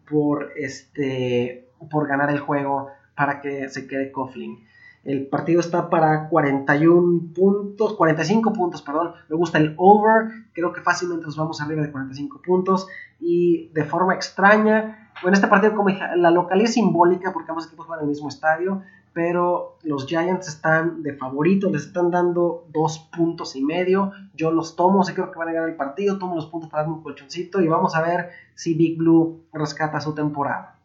[0.07, 4.63] por, este, por ganar el juego para que se quede Coughlin.
[5.03, 9.13] El partido está para 41 puntos, 45 puntos, perdón.
[9.27, 10.31] Me gusta el over.
[10.53, 12.87] Creo que fácilmente nos vamos arriba de 45 puntos.
[13.19, 17.85] Y de forma extraña, bueno, este partido como la localidad es simbólica porque ambos equipos
[17.93, 18.81] en el mismo estadio.
[19.11, 24.13] Pero los Giants están de favorito, les están dando dos puntos y medio.
[24.33, 26.17] Yo los tomo, sé creo que van a ganar el partido.
[26.17, 29.99] Tomo los puntos para darme un colchoncito y vamos a ver si Big Blue rescata
[29.99, 30.77] su temporada.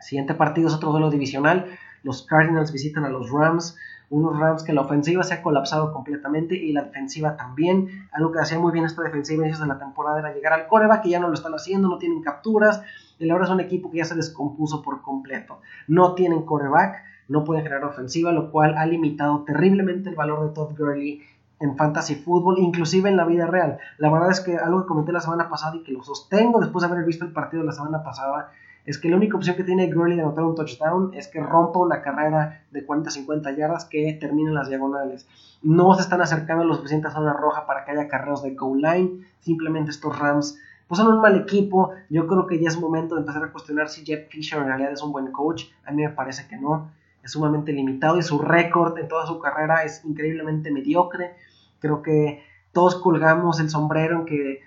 [0.00, 1.66] siguiente partido es otro duelo divisional
[2.02, 3.76] los Cardinals visitan a los Rams,
[4.10, 8.06] unos Rams que la ofensiva se ha colapsado completamente y la defensiva también.
[8.12, 11.02] Algo que hacía muy bien esta defensiva inicios de la temporada era llegar al coreback,
[11.02, 12.82] que ya no lo están haciendo, no tienen capturas.
[13.18, 15.60] Y ahora es un equipo que ya se descompuso por completo.
[15.88, 20.54] No tienen coreback, no pueden generar ofensiva, lo cual ha limitado terriblemente el valor de
[20.54, 21.22] Todd Gurley
[21.60, 23.78] en fantasy fútbol, inclusive en la vida real.
[23.96, 26.82] La verdad es que algo que comenté la semana pasada y que lo sostengo después
[26.82, 28.50] de haber visto el partido de la semana pasada
[28.84, 31.78] es que la única opción que tiene Gurley de anotar un touchdown es que rompa
[31.78, 35.26] una carrera de 40-50 yardas que termine en las diagonales.
[35.62, 38.80] No se están acercando lo suficiente a zona roja para que haya carreras de goal
[38.80, 39.24] line.
[39.40, 41.92] Simplemente estos Rams pues son un mal equipo.
[42.10, 44.92] Yo creo que ya es momento de empezar a cuestionar si Jeff Fisher en realidad
[44.92, 45.64] es un buen coach.
[45.86, 46.90] A mí me parece que no.
[47.22, 51.36] Es sumamente limitado y su récord en toda su carrera es increíblemente mediocre.
[51.78, 52.42] Creo que
[52.72, 54.60] todos colgamos el sombrero en que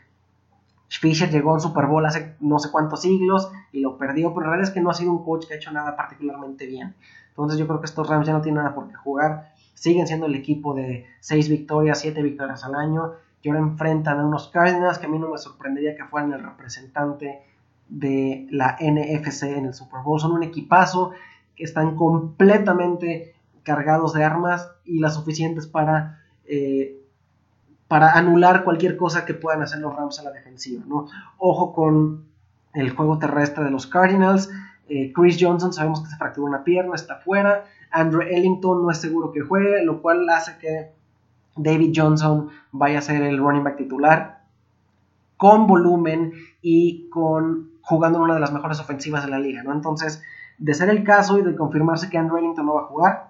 [0.87, 4.51] Fisher llegó al Super Bowl hace no sé cuántos siglos y lo perdió, pero la
[4.51, 6.95] realidad es que no ha sido un coach que ha hecho nada particularmente bien.
[7.29, 9.53] Entonces yo creo que estos Rams ya no tienen nada por qué jugar.
[9.73, 13.13] Siguen siendo el equipo de 6 victorias, 7 victorias al año.
[13.41, 16.41] Y ahora enfrentan a unos Cardinals que a mí no me sorprendería que fueran el
[16.43, 17.43] representante
[17.89, 20.19] de la NFC en el Super Bowl.
[20.19, 21.11] Son un equipazo
[21.55, 27.04] que están completamente cargados de armas y las suficientes para eh,
[27.95, 30.84] para anular cualquier cosa que puedan hacer los Rams a la defensiva.
[30.86, 31.08] ¿no?
[31.38, 32.25] Ojo con
[32.73, 34.51] el juego terrestre de los Cardinals.
[34.89, 37.63] Eh, Chris Johnson sabemos que se fracturó una pierna, está fuera.
[37.91, 40.91] Andrew Ellington no es seguro que juegue, lo cual hace que
[41.55, 44.41] David Johnson vaya a ser el running back titular,
[45.38, 49.71] con volumen y con jugando en una de las mejores ofensivas de la liga, ¿no?
[49.71, 50.21] Entonces,
[50.58, 53.29] de ser el caso y de confirmarse que Andrew Ellington no va a jugar,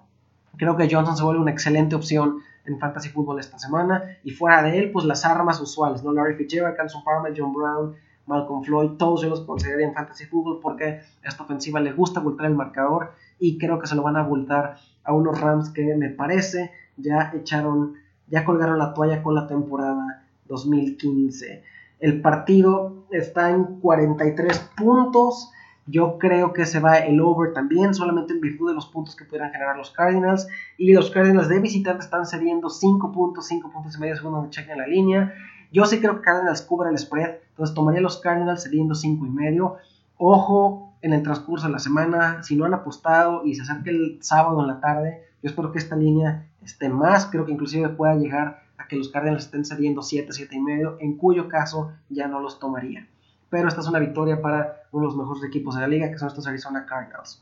[0.58, 4.18] creo que Johnson se vuelve una excelente opción en fantasy fútbol esta semana.
[4.24, 6.12] Y fuera de él, pues las armas usuales, ¿no?
[6.12, 10.60] Larry Fitzgerald, Canson Palmer, John Brown, Malcolm Floyd, todos yo los consideraría en fantasy fútbol
[10.62, 10.86] porque
[11.24, 14.22] a esta ofensiva le gusta abultar el marcador y creo que se lo van a
[14.22, 17.96] abultar a unos Rams que me parece ya echaron,
[18.28, 21.64] ya colgaron la toalla con la temporada 2015.
[22.00, 25.52] El partido está en 43 puntos.
[25.88, 29.24] Yo creo que se va el over también, solamente en virtud de los puntos que
[29.24, 30.48] pudieran generar los Cardinals.
[30.78, 34.50] Y los Cardinals de visitante están cediendo 5 puntos, 5 puntos y medio según donde
[34.50, 35.34] chequen la línea.
[35.72, 39.30] Yo sí creo que Cardinals cubra el spread, entonces tomaría los Cardinals cediendo 5 y
[39.30, 39.76] medio.
[40.18, 44.18] Ojo en el transcurso de la semana, si no han apostado y se acerca el
[44.22, 48.16] sábado en la tarde, yo espero que esta línea esté más, creo que inclusive pueda
[48.16, 52.28] llegar a que los Cardinals estén cediendo 7, 7 y medio, en cuyo caso ya
[52.28, 53.08] no los tomaría
[53.56, 56.18] pero esta es una victoria para uno de los mejores equipos de la liga, que
[56.18, 57.42] son estos Arizona Cardinals.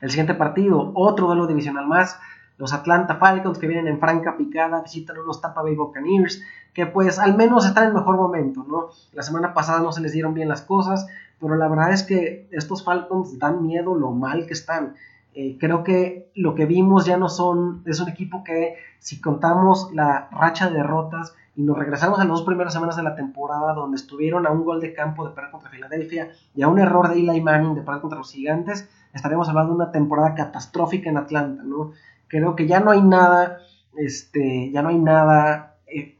[0.00, 2.20] El siguiente partido, otro duelo divisional más,
[2.56, 6.40] los Atlanta Falcons que vienen en franca picada, visitan unos Tampa Bay Buccaneers,
[6.72, 8.90] que pues al menos están en mejor momento, ¿no?
[9.12, 11.08] La semana pasada no se les dieron bien las cosas,
[11.40, 14.94] pero la verdad es que estos Falcons dan miedo lo mal que están.
[15.34, 19.90] Eh, creo que lo que vimos ya no son, es un equipo que si contamos
[19.92, 23.74] la racha de derrotas, y nos regresamos a las dos primeras semanas de la temporada
[23.74, 27.08] donde estuvieron a un gol de campo de perder contra Filadelfia y a un error
[27.08, 31.18] de Eli Manning de perder contra los gigantes, estaremos hablando de una temporada catastrófica en
[31.18, 31.92] Atlanta, ¿no?
[32.28, 33.58] Creo que ya no hay nada,
[33.96, 36.16] este, ya no hay nada eh,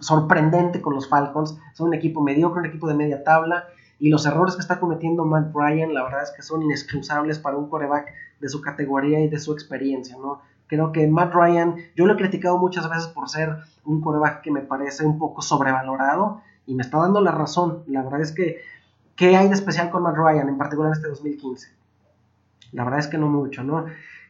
[0.00, 3.64] sorprendente con los Falcons, son un equipo mediocre, un equipo de media tabla,
[4.04, 7.56] y los errores que está cometiendo Matt Ryan, la verdad es que son inexcusables para
[7.56, 10.42] un coreback de su categoría y de su experiencia, ¿no?
[10.66, 14.50] Creo que Matt Ryan, yo lo he criticado muchas veces por ser un coreback que
[14.50, 17.82] me parece un poco sobrevalorado y me está dando la razón.
[17.86, 18.58] La verdad es que,
[19.16, 21.68] ¿qué hay de especial con Matt Ryan, en particular en este 2015?
[22.72, 23.86] La verdad es que no mucho, ¿no?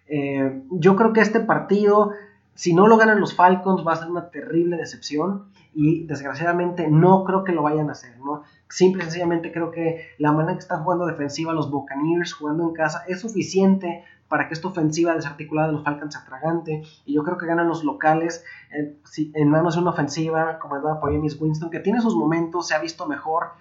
[0.07, 2.13] Eh, yo creo que este partido,
[2.55, 7.25] si no lo ganan los Falcons, va a ser una terrible decepción y desgraciadamente no
[7.25, 8.43] creo que lo vayan a hacer, ¿no?
[8.69, 12.73] Simple y sencillamente creo que la manera que están jugando defensiva los Buccaneers, jugando en
[12.73, 16.83] casa, es suficiente para que esta ofensiva desarticulada de los Falcons se atragante.
[17.05, 18.99] Y yo creo que ganan los locales en,
[19.35, 22.75] en manos de una ofensiva como la por James Winston, que tiene sus momentos, se
[22.75, 23.53] ha visto mejor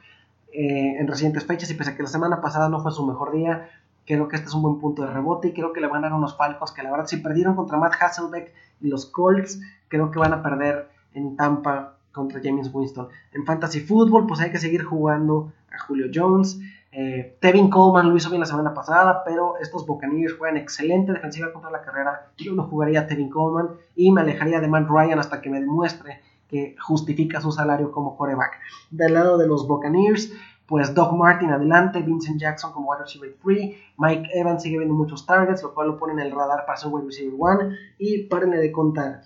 [0.51, 3.31] eh, en recientes fechas y pese a que la semana pasada no fue su mejor
[3.33, 3.69] día,
[4.05, 6.09] creo que este es un buen punto de rebote y creo que le van a
[6.09, 10.11] dar unos Falcons que la verdad si perdieron contra Matt Hasselbeck y los Colts, creo
[10.11, 13.07] que van a perder en Tampa contra James Winston.
[13.33, 16.59] En Fantasy Football, pues hay que seguir jugando a Julio Jones.
[16.91, 21.51] Eh, Tevin Coleman lo hizo bien la semana pasada, pero estos Buccaneers juegan excelente defensiva
[21.51, 22.27] contra la carrera.
[22.37, 25.59] Yo no jugaría a Tevin Coleman y me alejaría de Matt Ryan hasta que me
[25.59, 28.59] demuestre que justifica su salario como coreback.
[28.91, 30.31] Del lado de los Buccaneers,
[30.67, 35.25] pues Doug Martin adelante, Vincent Jackson como wide receiver 3, Mike Evans sigue viendo muchos
[35.25, 38.57] targets, lo cual lo pone en el radar para ser wide receiver 1 y párenle
[38.57, 39.21] de contar.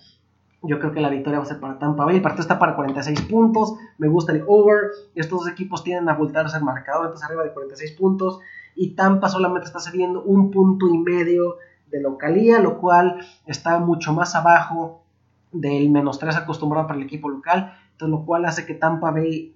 [0.62, 2.16] Yo creo que la victoria va a ser para Tampa Bay.
[2.16, 3.74] El partido está para 46 puntos.
[3.96, 4.90] Me gusta el over.
[5.14, 7.06] Estos dos equipos tienden a voltarse el marcador.
[7.06, 8.40] Entonces arriba de 46 puntos.
[8.74, 11.58] Y Tampa solamente está cediendo un punto y medio
[11.90, 15.04] de localía, lo cual está mucho más abajo
[15.52, 17.74] del menos 3 acostumbrado para el equipo local.
[18.00, 19.54] Lo cual hace que Tampa Bay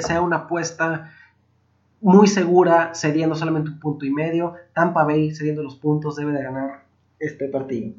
[0.00, 1.12] sea una apuesta
[2.00, 4.54] muy segura, cediendo solamente un punto y medio.
[4.74, 6.84] Tampa Bay, cediendo los puntos, debe de ganar
[7.18, 7.94] este partido.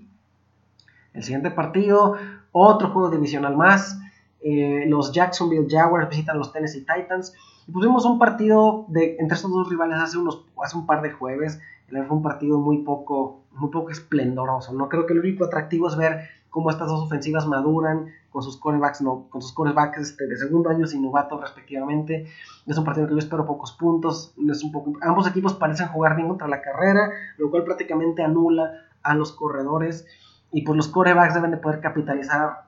[1.13, 2.17] El siguiente partido,
[2.51, 3.99] otro juego divisional más.
[4.41, 7.33] Eh, los Jacksonville Jaguars visitan los Tennessee Titans.
[7.65, 11.11] Y pusimos un partido de, entre estos dos rivales hace, unos, hace un par de
[11.11, 11.61] jueves.
[12.07, 14.73] Fue un partido muy poco, muy poco esplendoroso.
[14.73, 14.89] ¿no?
[14.89, 19.01] Creo que lo único atractivo es ver cómo estas dos ofensivas maduran con sus corebacks,
[19.01, 22.27] no, con sus corebacks este, de segundo año y novatos respectivamente.
[22.65, 24.33] Es un partido que yo espero pocos puntos.
[24.49, 28.71] Es un poco, ambos equipos parecen jugar bien contra la carrera, lo cual prácticamente anula
[29.03, 30.05] a los corredores
[30.51, 32.65] y pues los corebacks deben de poder capitalizar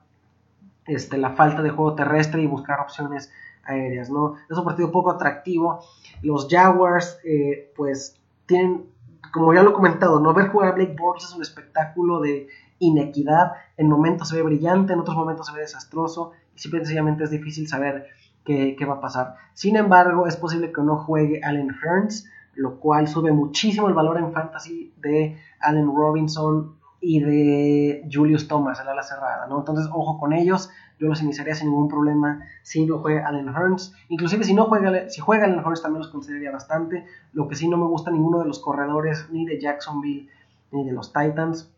[0.86, 3.32] este, la falta de juego terrestre y buscar opciones
[3.64, 4.34] aéreas, ¿no?
[4.50, 5.80] Es un partido poco atractivo.
[6.22, 8.86] Los Jaguars, eh, pues, tienen,
[9.32, 10.32] como ya lo he comentado, ¿no?
[10.34, 13.52] Ver jugar a Blake Bortles es un espectáculo de inequidad.
[13.76, 17.30] En momentos se ve brillante, en otros momentos se ve desastroso y simple sencillamente es
[17.30, 18.06] difícil saber
[18.44, 19.36] qué, qué va a pasar.
[19.54, 24.18] Sin embargo, es posible que no juegue Allen Hearns, lo cual sube muchísimo el valor
[24.18, 26.76] en fantasy de Allen Robinson
[27.08, 29.60] y de Julius Thomas, el ala cerrada, ¿no?
[29.60, 33.94] Entonces, ojo con ellos, yo los iniciaría sin ningún problema si no juega Allen Hearns,
[34.08, 37.68] inclusive si no juega, si juega Allen Hearns también los consideraría bastante, lo que sí
[37.68, 40.28] no me gusta ninguno de los corredores, ni de Jacksonville,
[40.72, 41.72] ni de los Titans,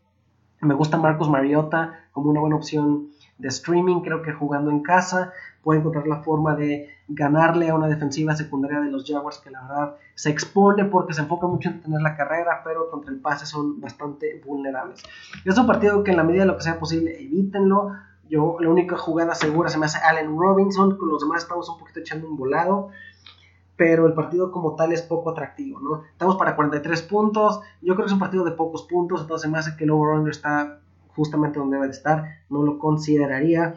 [0.61, 4.01] Me gusta Marcos Mariota como una buena opción de streaming.
[4.01, 5.31] Creo que jugando en casa
[5.63, 9.61] puede encontrar la forma de ganarle a una defensiva secundaria de los Jaguars que la
[9.61, 13.45] verdad se expone porque se enfoca mucho en tener la carrera, pero contra el pase
[13.45, 15.03] son bastante vulnerables.
[15.43, 17.93] Es un partido que en la medida de lo que sea posible evítenlo.
[18.29, 21.79] Yo, la única jugada segura se me hace Allen Robinson, con los demás estamos un
[21.79, 22.89] poquito echando un volado
[23.79, 26.03] pero el partido como tal es poco atractivo, ¿no?
[26.11, 29.57] Estamos para 43 puntos, yo creo que es un partido de pocos puntos, entonces me
[29.57, 30.81] hace que el over-under está
[31.15, 33.75] justamente donde debe de estar, no lo consideraría.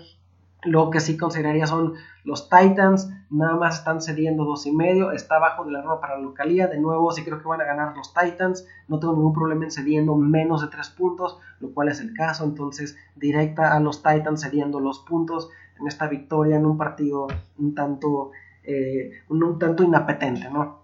[0.64, 1.94] Lo que sí consideraría son
[2.24, 6.16] los Titans, nada más están cediendo dos y medio, está abajo de la rueda para
[6.16, 9.32] la localía, de nuevo sí creo que van a ganar los Titans, no tengo ningún
[9.32, 13.80] problema en cediendo menos de 3 puntos, lo cual es el caso, entonces directa a
[13.80, 17.26] los Titans cediendo los puntos en esta victoria en un partido
[17.58, 18.30] un tanto
[18.64, 20.82] eh, un, tanto inapetente, ¿no?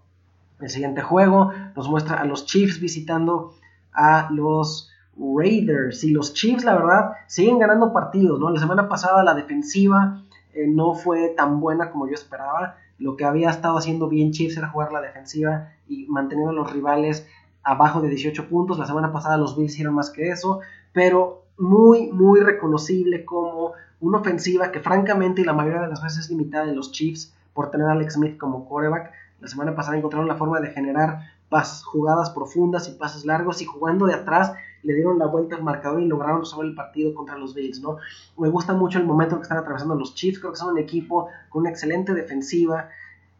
[0.59, 3.53] El siguiente juego nos muestra a los Chiefs visitando
[3.93, 6.03] a los Raiders.
[6.03, 8.49] Y los Chiefs, la verdad, siguen ganando partidos, ¿no?
[8.49, 12.75] La semana pasada la defensiva eh, no fue tan buena como yo esperaba.
[12.97, 16.71] Lo que había estado haciendo bien Chiefs era jugar la defensiva y manteniendo a los
[16.71, 17.27] rivales
[17.63, 18.79] abajo de 18 puntos.
[18.79, 20.59] La semana pasada los Bills hicieron más que eso,
[20.93, 26.25] pero muy, muy reconocible como una ofensiva que francamente y la mayoría de las veces
[26.25, 29.11] es limitada de los Chiefs por tener a Alex Smith como quarterback.
[29.41, 33.65] La semana pasada encontraron la forma de generar pas, jugadas profundas y pases largos y
[33.65, 37.37] jugando de atrás le dieron la vuelta al marcador y lograron resolver el partido contra
[37.37, 37.97] los Bills, ¿no?
[38.37, 41.27] Me gusta mucho el momento que están atravesando los Chiefs, creo que son un equipo
[41.49, 42.89] con una excelente defensiva.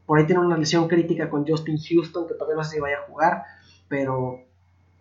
[0.06, 2.98] Por ahí tienen una lesión crítica con Justin Houston, que todavía no sé si vaya
[2.98, 3.43] a jugar,
[3.88, 4.39] pero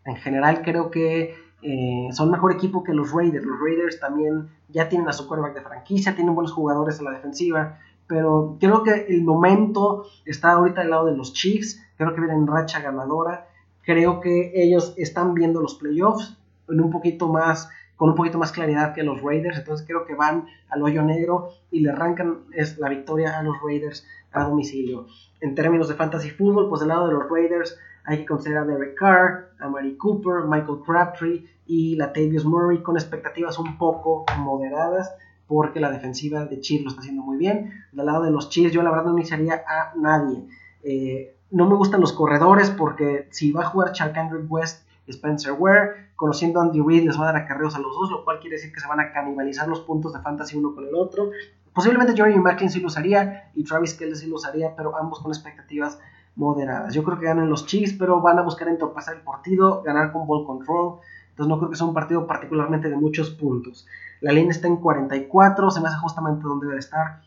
[0.04, 3.44] en general creo que eh, son mejor equipo que los Raiders.
[3.44, 7.12] Los Raiders también ya tienen a su quarterback de franquicia, tienen buenos jugadores en la
[7.12, 12.20] defensiva pero creo que el momento está ahorita del lado de los Chiefs, creo que
[12.20, 13.48] vienen racha ganadora,
[13.82, 16.36] creo que ellos están viendo los playoffs
[16.68, 20.14] en un poquito más con un poquito más claridad que los Raiders, entonces creo que
[20.14, 25.06] van al hoyo negro y le arrancan es la victoria a los Raiders a domicilio.
[25.40, 28.66] En términos de fantasy fútbol, pues del lado de los Raiders hay que considerar a
[28.66, 35.12] Derek Carr, a Mary Cooper, Michael Crabtree y Latavius Murray con expectativas un poco moderadas
[35.48, 37.84] porque la defensiva de Chiefs lo está haciendo muy bien.
[37.92, 40.44] Del lado de los Chiefs yo la verdad no iniciaría a nadie.
[40.84, 46.10] Eh, no me gustan los corredores porque si va a jugar Charkandrick West Spencer Ware,
[46.16, 48.56] conociendo a Andy Reid les va a dar acarreos a los dos, lo cual quiere
[48.56, 51.30] decir que se van a canibalizar los puntos de fantasy uno con el otro.
[51.72, 55.30] Posiblemente Jeremy Macklin sí lo usaría y Travis Kelly sí lo usaría, pero ambos con
[55.30, 55.98] expectativas
[56.36, 56.94] moderadas.
[56.94, 60.26] Yo creo que ganan los Chiefs, pero van a buscar entorpecer el partido, ganar con
[60.26, 60.98] ball control.
[61.30, 63.86] Entonces no creo que sea un partido particularmente de muchos puntos.
[64.20, 67.22] La línea está en 44, se me hace justamente donde debe estar.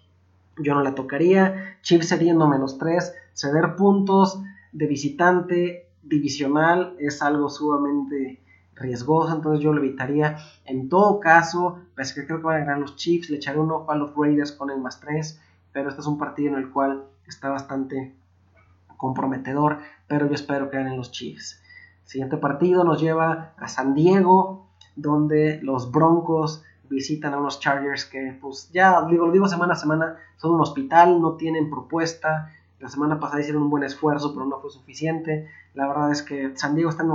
[0.58, 1.78] Yo no la tocaría.
[1.82, 3.14] Chiefs cediendo menos 3.
[3.34, 8.42] Ceder puntos de visitante divisional es algo sumamente
[8.76, 10.38] riesgoso, entonces yo lo evitaría.
[10.66, 13.72] En todo caso, pese que creo que van a ganar los Chiefs, le echaré un
[13.72, 15.40] ojo a los Raiders con el más 3,
[15.72, 18.16] pero este es un partido en el cual está bastante
[18.98, 21.62] comprometedor, pero yo espero que ganen los Chiefs.
[22.04, 28.38] Siguiente partido nos lleva a San Diego, donde los Broncos visitan a unos Chargers que,
[28.40, 32.52] pues ya digo, lo digo semana a semana, son un hospital, no tienen propuesta.
[32.80, 35.48] La semana pasada hicieron un buen esfuerzo, pero no fue suficiente.
[35.76, 37.12] La verdad es que San Diego está en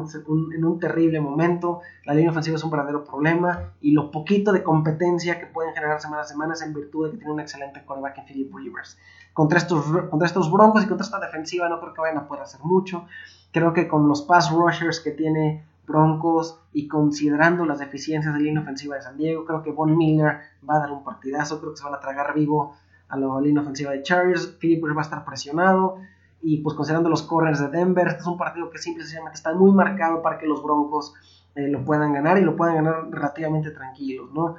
[0.64, 1.80] un, terrible momento.
[2.04, 3.72] La línea ofensiva es un verdadero problema.
[3.80, 7.10] Y lo poquito de competencia que pueden generar semana a semana es en virtud de
[7.12, 8.96] que tiene un excelente quarterback en Philip Rivers.
[9.32, 12.44] Contra estos, contra estos Broncos y contra esta defensiva no creo que vayan a poder
[12.44, 13.06] hacer mucho.
[13.52, 18.62] Creo que con los pass rushers que tiene Broncos y considerando las deficiencias de línea
[18.62, 21.78] ofensiva de San Diego, creo que Von Miller va a dar un partidazo, creo que
[21.78, 22.74] se van a tragar vivo
[23.08, 25.98] a la línea ofensiva de Chargers, Philip va a estar presionado
[26.42, 29.72] y pues considerando los corners de Denver, este es un partido que simplemente está muy
[29.72, 31.14] marcado para que los Broncos
[31.54, 34.56] eh, lo puedan ganar y lo puedan ganar relativamente tranquilos, ¿no?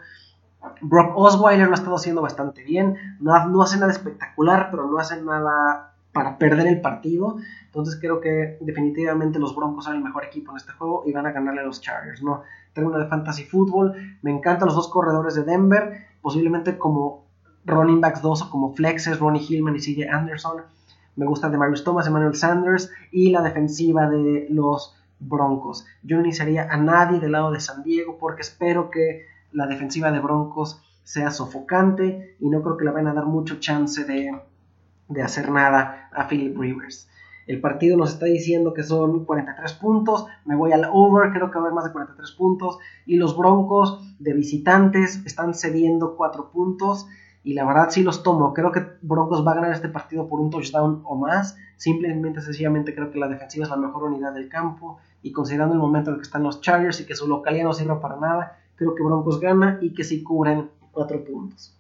[0.81, 4.97] Brock Osweiler lo ha estado haciendo bastante bien, no, no hace nada espectacular, pero no
[4.97, 5.86] hace nada
[6.17, 7.37] para perder el partido.
[7.65, 11.27] Entonces creo que definitivamente los Broncos son el mejor equipo en este juego y van
[11.27, 12.41] a ganarle a los Chargers, ¿no?
[12.73, 17.27] Término de fantasy fútbol, me encantan los dos corredores de Denver, posiblemente como
[17.65, 20.63] running backs 2 o como flexes, Ronnie Hillman y CJ Anderson.
[21.15, 25.85] Me gusta de Marius Thomas, Emmanuel Sanders y la defensiva de los Broncos.
[26.01, 30.11] Yo no iniciaría a nadie del lado de San Diego porque espero que la defensiva
[30.11, 34.31] de Broncos sea sofocante y no creo que le vayan a dar mucho chance de,
[35.09, 37.09] de hacer nada a Philip Rivers.
[37.47, 40.25] El partido nos está diciendo que son 43 puntos.
[40.43, 42.77] Me voy al over, creo que va a haber más de 43 puntos.
[43.05, 47.07] Y los Broncos de visitantes están cediendo 4 puntos.
[47.47, 48.53] y la verdad sí los tomo.
[48.53, 51.55] Creo que Broncos va a ganar este partido por un touchdown o más.
[51.77, 55.79] Simplemente, sencillamente creo que la defensiva es la mejor unidad del campo y considerando el
[55.79, 58.59] momento en el que están los Chargers y que su localidad no sirve para nada,
[58.75, 61.73] creo que Broncos gana y que sí cubren 4 puntos.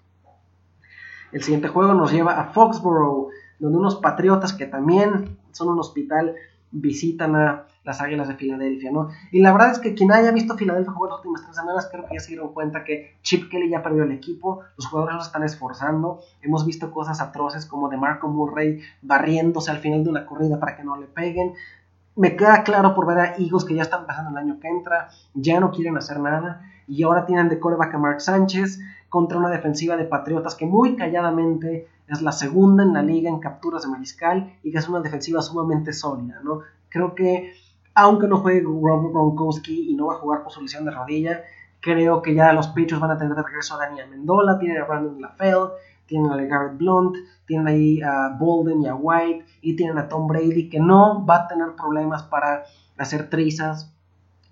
[1.31, 6.35] El siguiente juego nos lleva a Foxborough, donde unos Patriotas que también son un hospital
[6.71, 9.09] visitan a las Águilas de Filadelfia, ¿no?
[9.31, 12.05] Y la verdad es que quien haya visto Filadelfia jugar las últimas tres semanas, creo
[12.05, 15.27] que ya se dieron cuenta que Chip Kelly ya perdió el equipo, los jugadores se
[15.27, 20.25] están esforzando, hemos visto cosas atroces como de Marco Murray barriéndose al final de una
[20.25, 21.53] corrida para que no le peguen.
[22.17, 25.07] Me queda claro por ver a Eagles que ya están pasando el año que entra,
[25.33, 28.79] ya no quieren hacer nada, y ahora tienen de coreback a Mark Sánchez
[29.09, 33.39] contra una defensiva de Patriotas que muy calladamente es la segunda en la liga en
[33.39, 36.61] capturas de mariscal y que es una defensiva sumamente sólida, ¿no?
[36.89, 37.53] Creo que
[37.93, 41.41] aunque no juegue Robert Gronkowski y no va a jugar por su lesión de rodilla,
[41.79, 44.85] creo que ya los Patriots van a tener de regreso a Daniel Mendola, tienen a
[44.85, 45.69] Brandon LaFell,
[46.05, 50.27] tienen a Garrett Blunt, tienen ahí a Bolden y a White, y tienen a Tom
[50.27, 52.63] Brady, que no va a tener problemas para
[52.97, 53.91] hacer trizas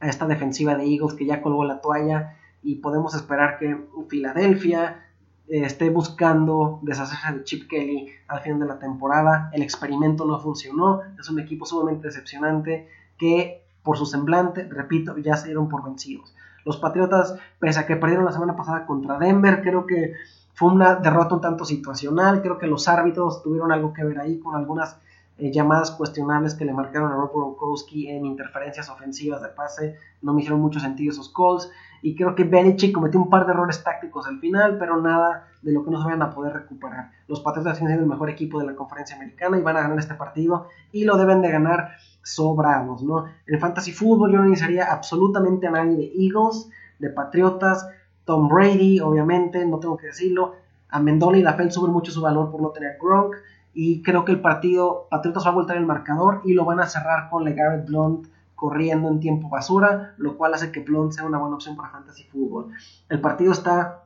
[0.06, 3.78] a esta defensiva de Eagles que ya colgó la toalla, y podemos esperar que
[4.10, 5.06] Filadelfia
[5.48, 9.52] eh, esté buscando deshacerse de Chip Kelly al final de la temporada.
[9.54, 12.88] El experimento no funcionó, es un equipo sumamente decepcionante
[13.18, 16.34] que por su semblante, repito, ya se dieron por vencidos.
[16.66, 20.14] Los Patriotas, pese a que perdieron la semana pasada contra Denver, creo que
[20.56, 24.40] fue una derrota un tanto situacional, creo que los árbitros tuvieron algo que ver ahí
[24.40, 24.98] con algunas
[25.38, 30.34] eh, llamadas cuestionables que le marcaron a Rob Gronkowski en interferencias ofensivas de pase, no
[30.34, 31.70] me hicieron mucho sentido esos calls,
[32.02, 35.72] y creo que Belichick cometió un par de errores tácticos al final, pero nada de
[35.72, 37.12] lo que no se vayan a poder recuperar.
[37.28, 40.14] Los Patriotas tienen el mejor equipo de la conferencia americana y van a ganar este
[40.14, 43.26] partido, y lo deben de ganar sobrados, ¿no?
[43.48, 46.70] En fantasy fútbol yo no iniciaría absolutamente a nadie de Eagles,
[47.00, 47.88] de Patriotas,
[48.26, 50.56] Tom Brady, obviamente, no tengo que decirlo.
[50.90, 53.36] A Mendola y la Fel suben mucho su valor por no tener Gronk.
[53.76, 56.88] Y creo que el partido Patriotas va a voltar el marcador y lo van a
[56.88, 61.38] cerrar con LeGarrette Blunt corriendo en tiempo basura, lo cual hace que Blunt sea una
[61.38, 62.72] buena opción para fantasy fútbol.
[63.10, 64.06] El partido está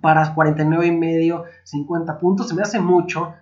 [0.00, 2.48] para 49 y medio, 50 puntos.
[2.48, 3.32] Se me hace mucho,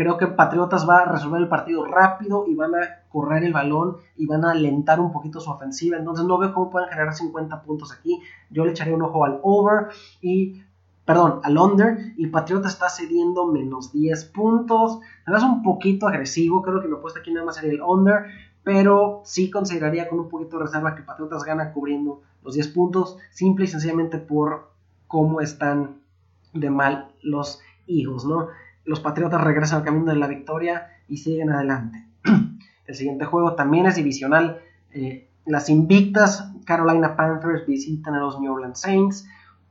[0.00, 3.98] Creo que Patriotas va a resolver el partido rápido y van a correr el balón
[4.16, 5.98] y van a alentar un poquito su ofensiva.
[5.98, 8.18] Entonces no veo cómo pueden generar 50 puntos aquí.
[8.48, 9.88] Yo le echaría un ojo al over
[10.22, 10.62] y
[11.10, 15.00] perdón, al under y Patriotas está cediendo menos 10 puntos.
[15.26, 18.26] Es un poquito agresivo, creo que me puesta aquí nada más sería el under,
[18.62, 23.18] pero sí consideraría con un poquito de reserva que Patriotas gana cubriendo los 10 puntos,
[23.32, 24.70] simple y sencillamente por
[25.08, 25.96] cómo están
[26.52, 28.46] de mal los hijos, ¿no?
[28.84, 32.06] los Patriotas regresan al camino de la victoria y siguen adelante.
[32.86, 34.60] El siguiente juego también es divisional.
[34.92, 39.26] Eh, las invictas Carolina Panthers visitan a los New Orleans Saints.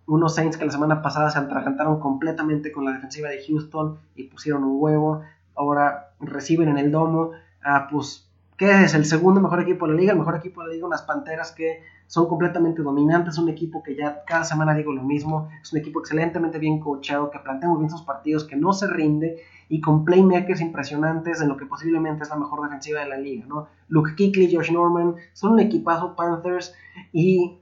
[0.09, 4.23] Unos Saints que la semana pasada se atragantaron completamente con la defensiva de Houston y
[4.23, 5.21] pusieron un huevo.
[5.55, 7.31] Ahora reciben en el domo
[7.63, 8.95] a, pues, ¿qué es?
[8.95, 10.13] El segundo mejor equipo de la liga.
[10.13, 13.95] El mejor equipo de la liga, unas Panteras que son completamente dominantes, un equipo que
[13.95, 17.77] ya cada semana digo lo mismo, es un equipo excelentemente bien coachado, que plantea muy
[17.77, 22.23] bien sus partidos, que no se rinde y con playmakers impresionantes en lo que posiblemente
[22.23, 23.67] es la mejor defensiva de la liga, ¿no?
[23.89, 26.73] Luke Kuechly, Josh Norman, son un equipazo Panthers
[27.13, 27.59] y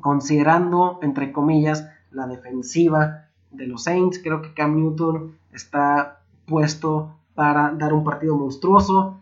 [0.00, 7.72] considerando, entre comillas, la defensiva de los Saints, creo que Cam Newton está puesto para
[7.72, 9.20] dar un partido monstruoso,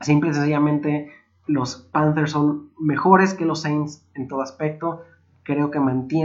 [0.00, 1.12] simple y sencillamente
[1.46, 5.02] los Panthers son mejores que los Saints en todo aspecto.
[5.42, 5.78] Creo que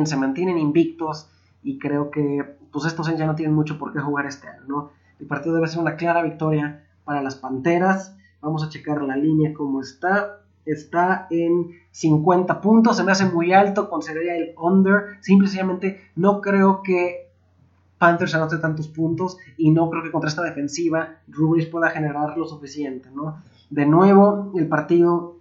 [0.05, 1.30] se mantienen invictos
[1.61, 4.63] y creo que pues estos Saints ya no tienen mucho por qué jugar este año,
[4.67, 4.91] ¿no?
[5.20, 8.15] El partido debe ser una clara victoria para las Panteras.
[8.41, 10.38] Vamos a checar la línea como está.
[10.66, 15.18] Está en 50 puntos, se me hace muy alto, consideraría el under.
[15.22, 17.30] Simplemente no creo que
[17.97, 22.47] Panthers anote tantos puntos y no creo que contra esta defensiva Drew pueda generar lo
[22.47, 23.41] suficiente, ¿no?
[23.70, 25.36] De nuevo, el partido,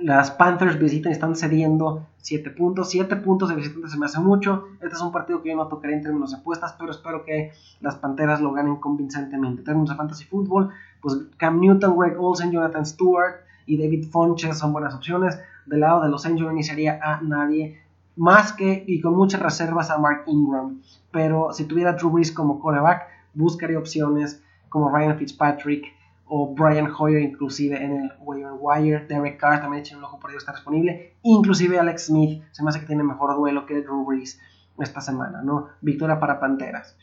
[0.00, 2.90] las Panthers visitan están cediendo 7 puntos.
[2.90, 4.68] 7 puntos de visitantes se me hace mucho.
[4.80, 7.50] Este es un partido que yo no tocaré en términos de apuestas, pero espero que
[7.80, 9.60] las Panteras lo ganen convincentemente.
[9.60, 10.70] En términos de fantasy fútbol,
[11.02, 15.38] pues Cam Newton, Greg Olsen, Jonathan Stewart y David Funches son buenas opciones.
[15.66, 17.80] Del lado de los Saints yo iniciaría a nadie
[18.16, 20.80] más que y con muchas reservas a Mark Ingram.
[21.12, 25.84] Pero si tuviera Drew Brees como coreback, buscaría opciones como Ryan Fitzpatrick,
[26.28, 30.30] o Brian Hoyer inclusive en el waiver wire, Derek Carr también echen un ojo por
[30.30, 34.04] ello está disponible, inclusive Alex Smith, se me hace que tiene mejor duelo que Drew
[34.04, 34.38] Brees
[34.78, 35.68] esta semana, ¿no?
[35.80, 36.96] Victoria para Panteras.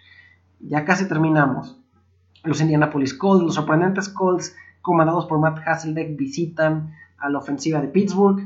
[0.60, 1.82] Ya casi terminamos.
[2.44, 4.56] Los Indianapolis Colts, los sorprendentes Colts
[4.86, 8.40] comandados por Matt Hasselbeck visitan a la ofensiva de Pittsburgh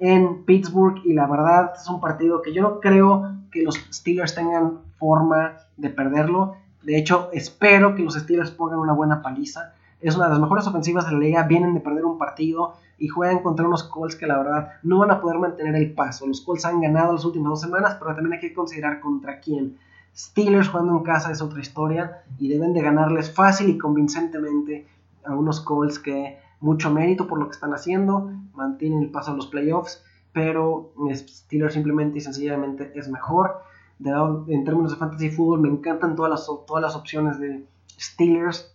[0.00, 4.34] en Pittsburgh y la verdad es un partido que yo no creo que los Steelers
[4.34, 6.56] tengan forma de perderlo.
[6.82, 9.74] De hecho, espero que los Steelers pongan una buena paliza.
[10.00, 11.42] Es una de las mejores ofensivas de la liga.
[11.42, 15.10] Vienen de perder un partido y juegan contra unos Colts que la verdad no van
[15.10, 16.26] a poder mantener el paso.
[16.26, 19.76] Los Colts han ganado las últimas dos semanas, pero también hay que considerar contra quién.
[20.16, 24.86] Steelers jugando en casa es otra historia y deben de ganarles fácil y convincentemente
[25.24, 29.34] a unos Colts que mucho mérito por lo que están haciendo, mantienen el paso a
[29.34, 33.62] los playoffs, pero Steelers simplemente y sencillamente es mejor.
[34.04, 37.64] en términos de fantasy fútbol me encantan todas las, todas las opciones de
[37.98, 38.74] Steelers,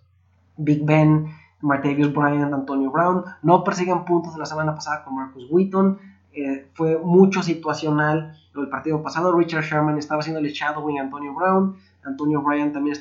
[0.58, 1.28] Big Ben,
[1.62, 3.24] Martavius Bryant, Antonio Brown.
[3.41, 6.00] No persigan puntos de la semana pasada con Marcus Wheaton.
[6.34, 9.36] Eh, fue mucho situacional el partido pasado.
[9.36, 11.76] Richard Sherman estaba haciendo el shadowing a Antonio Brown.
[12.06, 12.97] Antonio Bryan también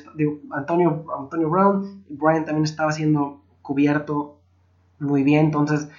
[0.51, 4.39] Antonio, Antonio Brown Bryan también estaba siendo cubierto
[4.99, 5.45] muy bien.
[5.45, 5.89] Entonces,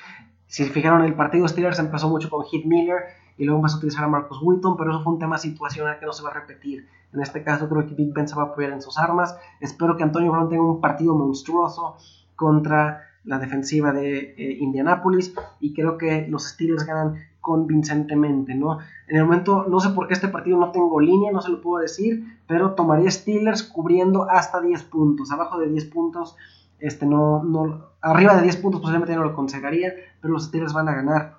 [0.47, 3.05] si se fijaron, el partido Steelers empezó mucho con Heath Miller
[3.37, 6.07] y luego empezó a utilizar a Marcus Wheaton, pero eso fue un tema situacional que
[6.07, 6.87] no se va a repetir.
[7.13, 9.37] En este caso, creo que Big Ben se va a apoyar en sus armas.
[9.61, 11.97] Espero que Antonio Brown tenga un partido monstruoso
[12.35, 17.17] contra la defensiva de eh, Indianapolis y creo que los Steelers ganan
[17.47, 18.81] convincentemente, ¿no?
[19.07, 21.61] En el momento, no sé por qué este partido no tengo línea, no se lo
[21.61, 26.35] puedo decir, pero tomaría Steelers cubriendo hasta 10 puntos, abajo de 10 puntos,
[26.81, 30.89] este no, no, arriba de 10 puntos posiblemente no lo conseguiría, pero los Steelers van
[30.89, 31.37] a ganar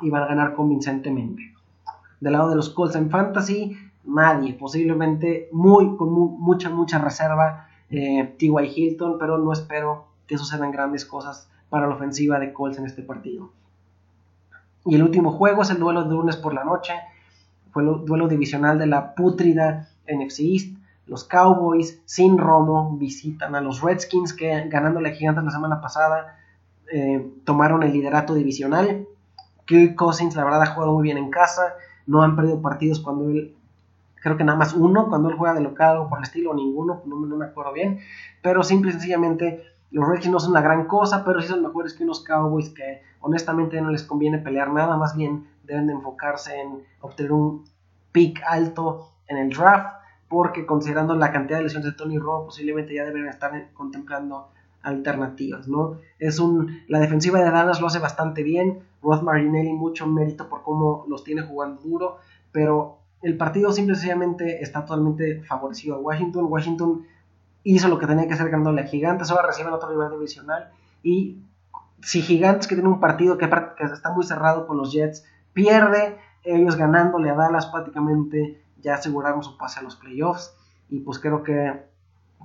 [0.00, 1.54] y van a ganar convincentemente.
[2.18, 8.34] Del lado de los Colts en Fantasy, nadie, posiblemente muy, con mucha, mucha reserva, eh,
[8.36, 8.66] T.Y.
[8.74, 13.02] Hilton, pero no espero que sucedan grandes cosas para la ofensiva de Colts en este
[13.02, 13.52] partido.
[14.86, 16.94] Y el último juego es el duelo de lunes por la noche.
[17.72, 20.76] Fue el duelo divisional de la pútrida NFC East.
[21.06, 26.38] Los Cowboys, sin Romo, visitan a los Redskins que ganando la Gigantes la semana pasada
[26.92, 29.06] eh, tomaron el liderato divisional.
[29.66, 31.74] Kirk Cousins, la verdad, ha jugado muy bien en casa.
[32.06, 33.56] No han perdido partidos cuando él
[34.26, 37.00] creo que nada más uno, cuando él juega de local o por el estilo, ninguno,
[37.06, 38.00] no, no, me acuerdo bien,
[38.42, 41.94] pero simple y sencillamente los Redskins no son una gran cosa, pero sí son mejores
[41.94, 46.60] que unos Cowboys que honestamente no les conviene pelear nada, más bien deben de enfocarse
[46.60, 47.64] en obtener un
[48.12, 49.96] pick alto en el draft,
[50.28, 54.48] porque considerando la cantidad de lesiones de Tony Romo, posiblemente ya deben estar contemplando
[54.82, 55.98] alternativas, ¿no?
[56.18, 60.62] Es un, la defensiva de Dallas lo hace bastante bien, Roth Marinelli mucho mérito por
[60.62, 62.18] cómo los tiene jugando duro,
[62.52, 66.46] pero el partido simplemente está totalmente favorecido a Washington.
[66.48, 67.06] Washington
[67.66, 70.70] hizo lo que tenía que hacer ganando a Gigantes, ahora reciben otro nivel divisional.
[71.02, 71.42] Y
[72.00, 76.76] si Gigantes, que tiene un partido que, está muy cerrado con los Jets, pierde, ellos
[76.76, 80.56] ganándole a Dallas prácticamente ya aseguraron su pase a los playoffs.
[80.88, 81.84] Y pues creo que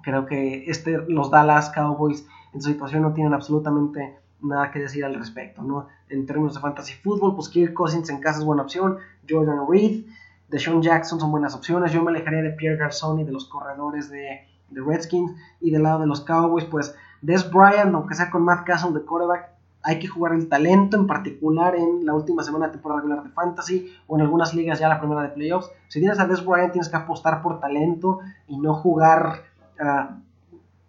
[0.02, 5.06] creo que este, los Dallas Cowboys en su situación no tienen absolutamente nada que decir
[5.06, 5.88] al respecto, ¿no?
[6.10, 8.98] En términos de fantasy fútbol, pues Kirk Cousins en casa es buena opción,
[9.30, 10.06] Jordan Reed,
[10.48, 14.10] Deshaun Jackson son buenas opciones, yo me alejaría de Pierre Garçon y de los corredores
[14.10, 15.34] de, de Redskins.
[15.60, 19.02] Y del lado de los Cowboys, pues Des Bryant, aunque sea con Matt Castle de
[19.02, 19.50] quarterback,
[19.84, 23.30] hay que jugar el talento, en particular en la última semana de temporada regular de
[23.30, 25.72] Fantasy o en algunas ligas ya la primera de playoffs.
[25.88, 29.44] Si tienes a Des Bryant, tienes que apostar por talento y no jugar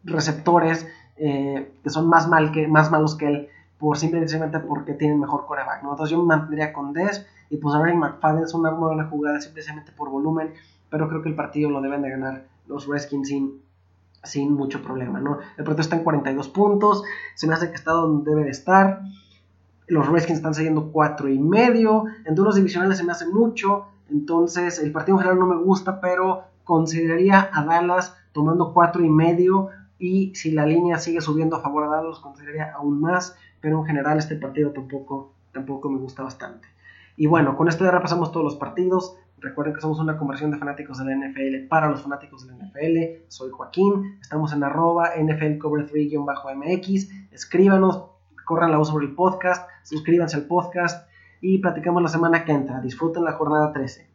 [0.04, 5.18] receptores eh, que son más, mal que, más malos que él por simplemente porque tienen
[5.18, 5.82] mejor coreback.
[5.82, 9.90] Entonces yo me mantendría con Des y pues Aaron McFadden es una buena jugada simplemente
[9.92, 10.52] por volumen,
[10.88, 13.60] pero creo que el partido lo deben de ganar los Redskins sin
[14.22, 15.38] sin mucho problema, ¿no?
[15.56, 17.02] El protesto está en 42 puntos,
[17.34, 19.02] se me hace que está donde debe de estar.
[19.88, 22.04] Los Redskins están siguiendo 4 y medio.
[22.24, 23.86] En duelos divisionales se me hace mucho.
[24.10, 29.10] Entonces, el partido en general no me gusta, pero consideraría a Dallas tomando 4 y
[29.10, 29.68] medio.
[29.98, 33.36] Y si la línea sigue subiendo a favor de Dallas, consideraría aún más.
[33.60, 36.68] Pero en general, este partido tampoco, tampoco me gusta bastante.
[37.16, 39.16] Y bueno, con esto ya repasamos todos los partidos.
[39.42, 42.64] Recuerden que somos una conversión de fanáticos de la NFL para los fanáticos de la
[42.64, 43.24] NFL.
[43.26, 47.28] Soy Joaquín, estamos en arroba NFLcover3-MX.
[47.32, 48.04] Escríbanos,
[48.44, 51.08] corran la voz sobre el podcast, suscríbanse al podcast
[51.40, 52.80] y platicamos la semana que entra.
[52.80, 54.11] Disfruten la jornada 13.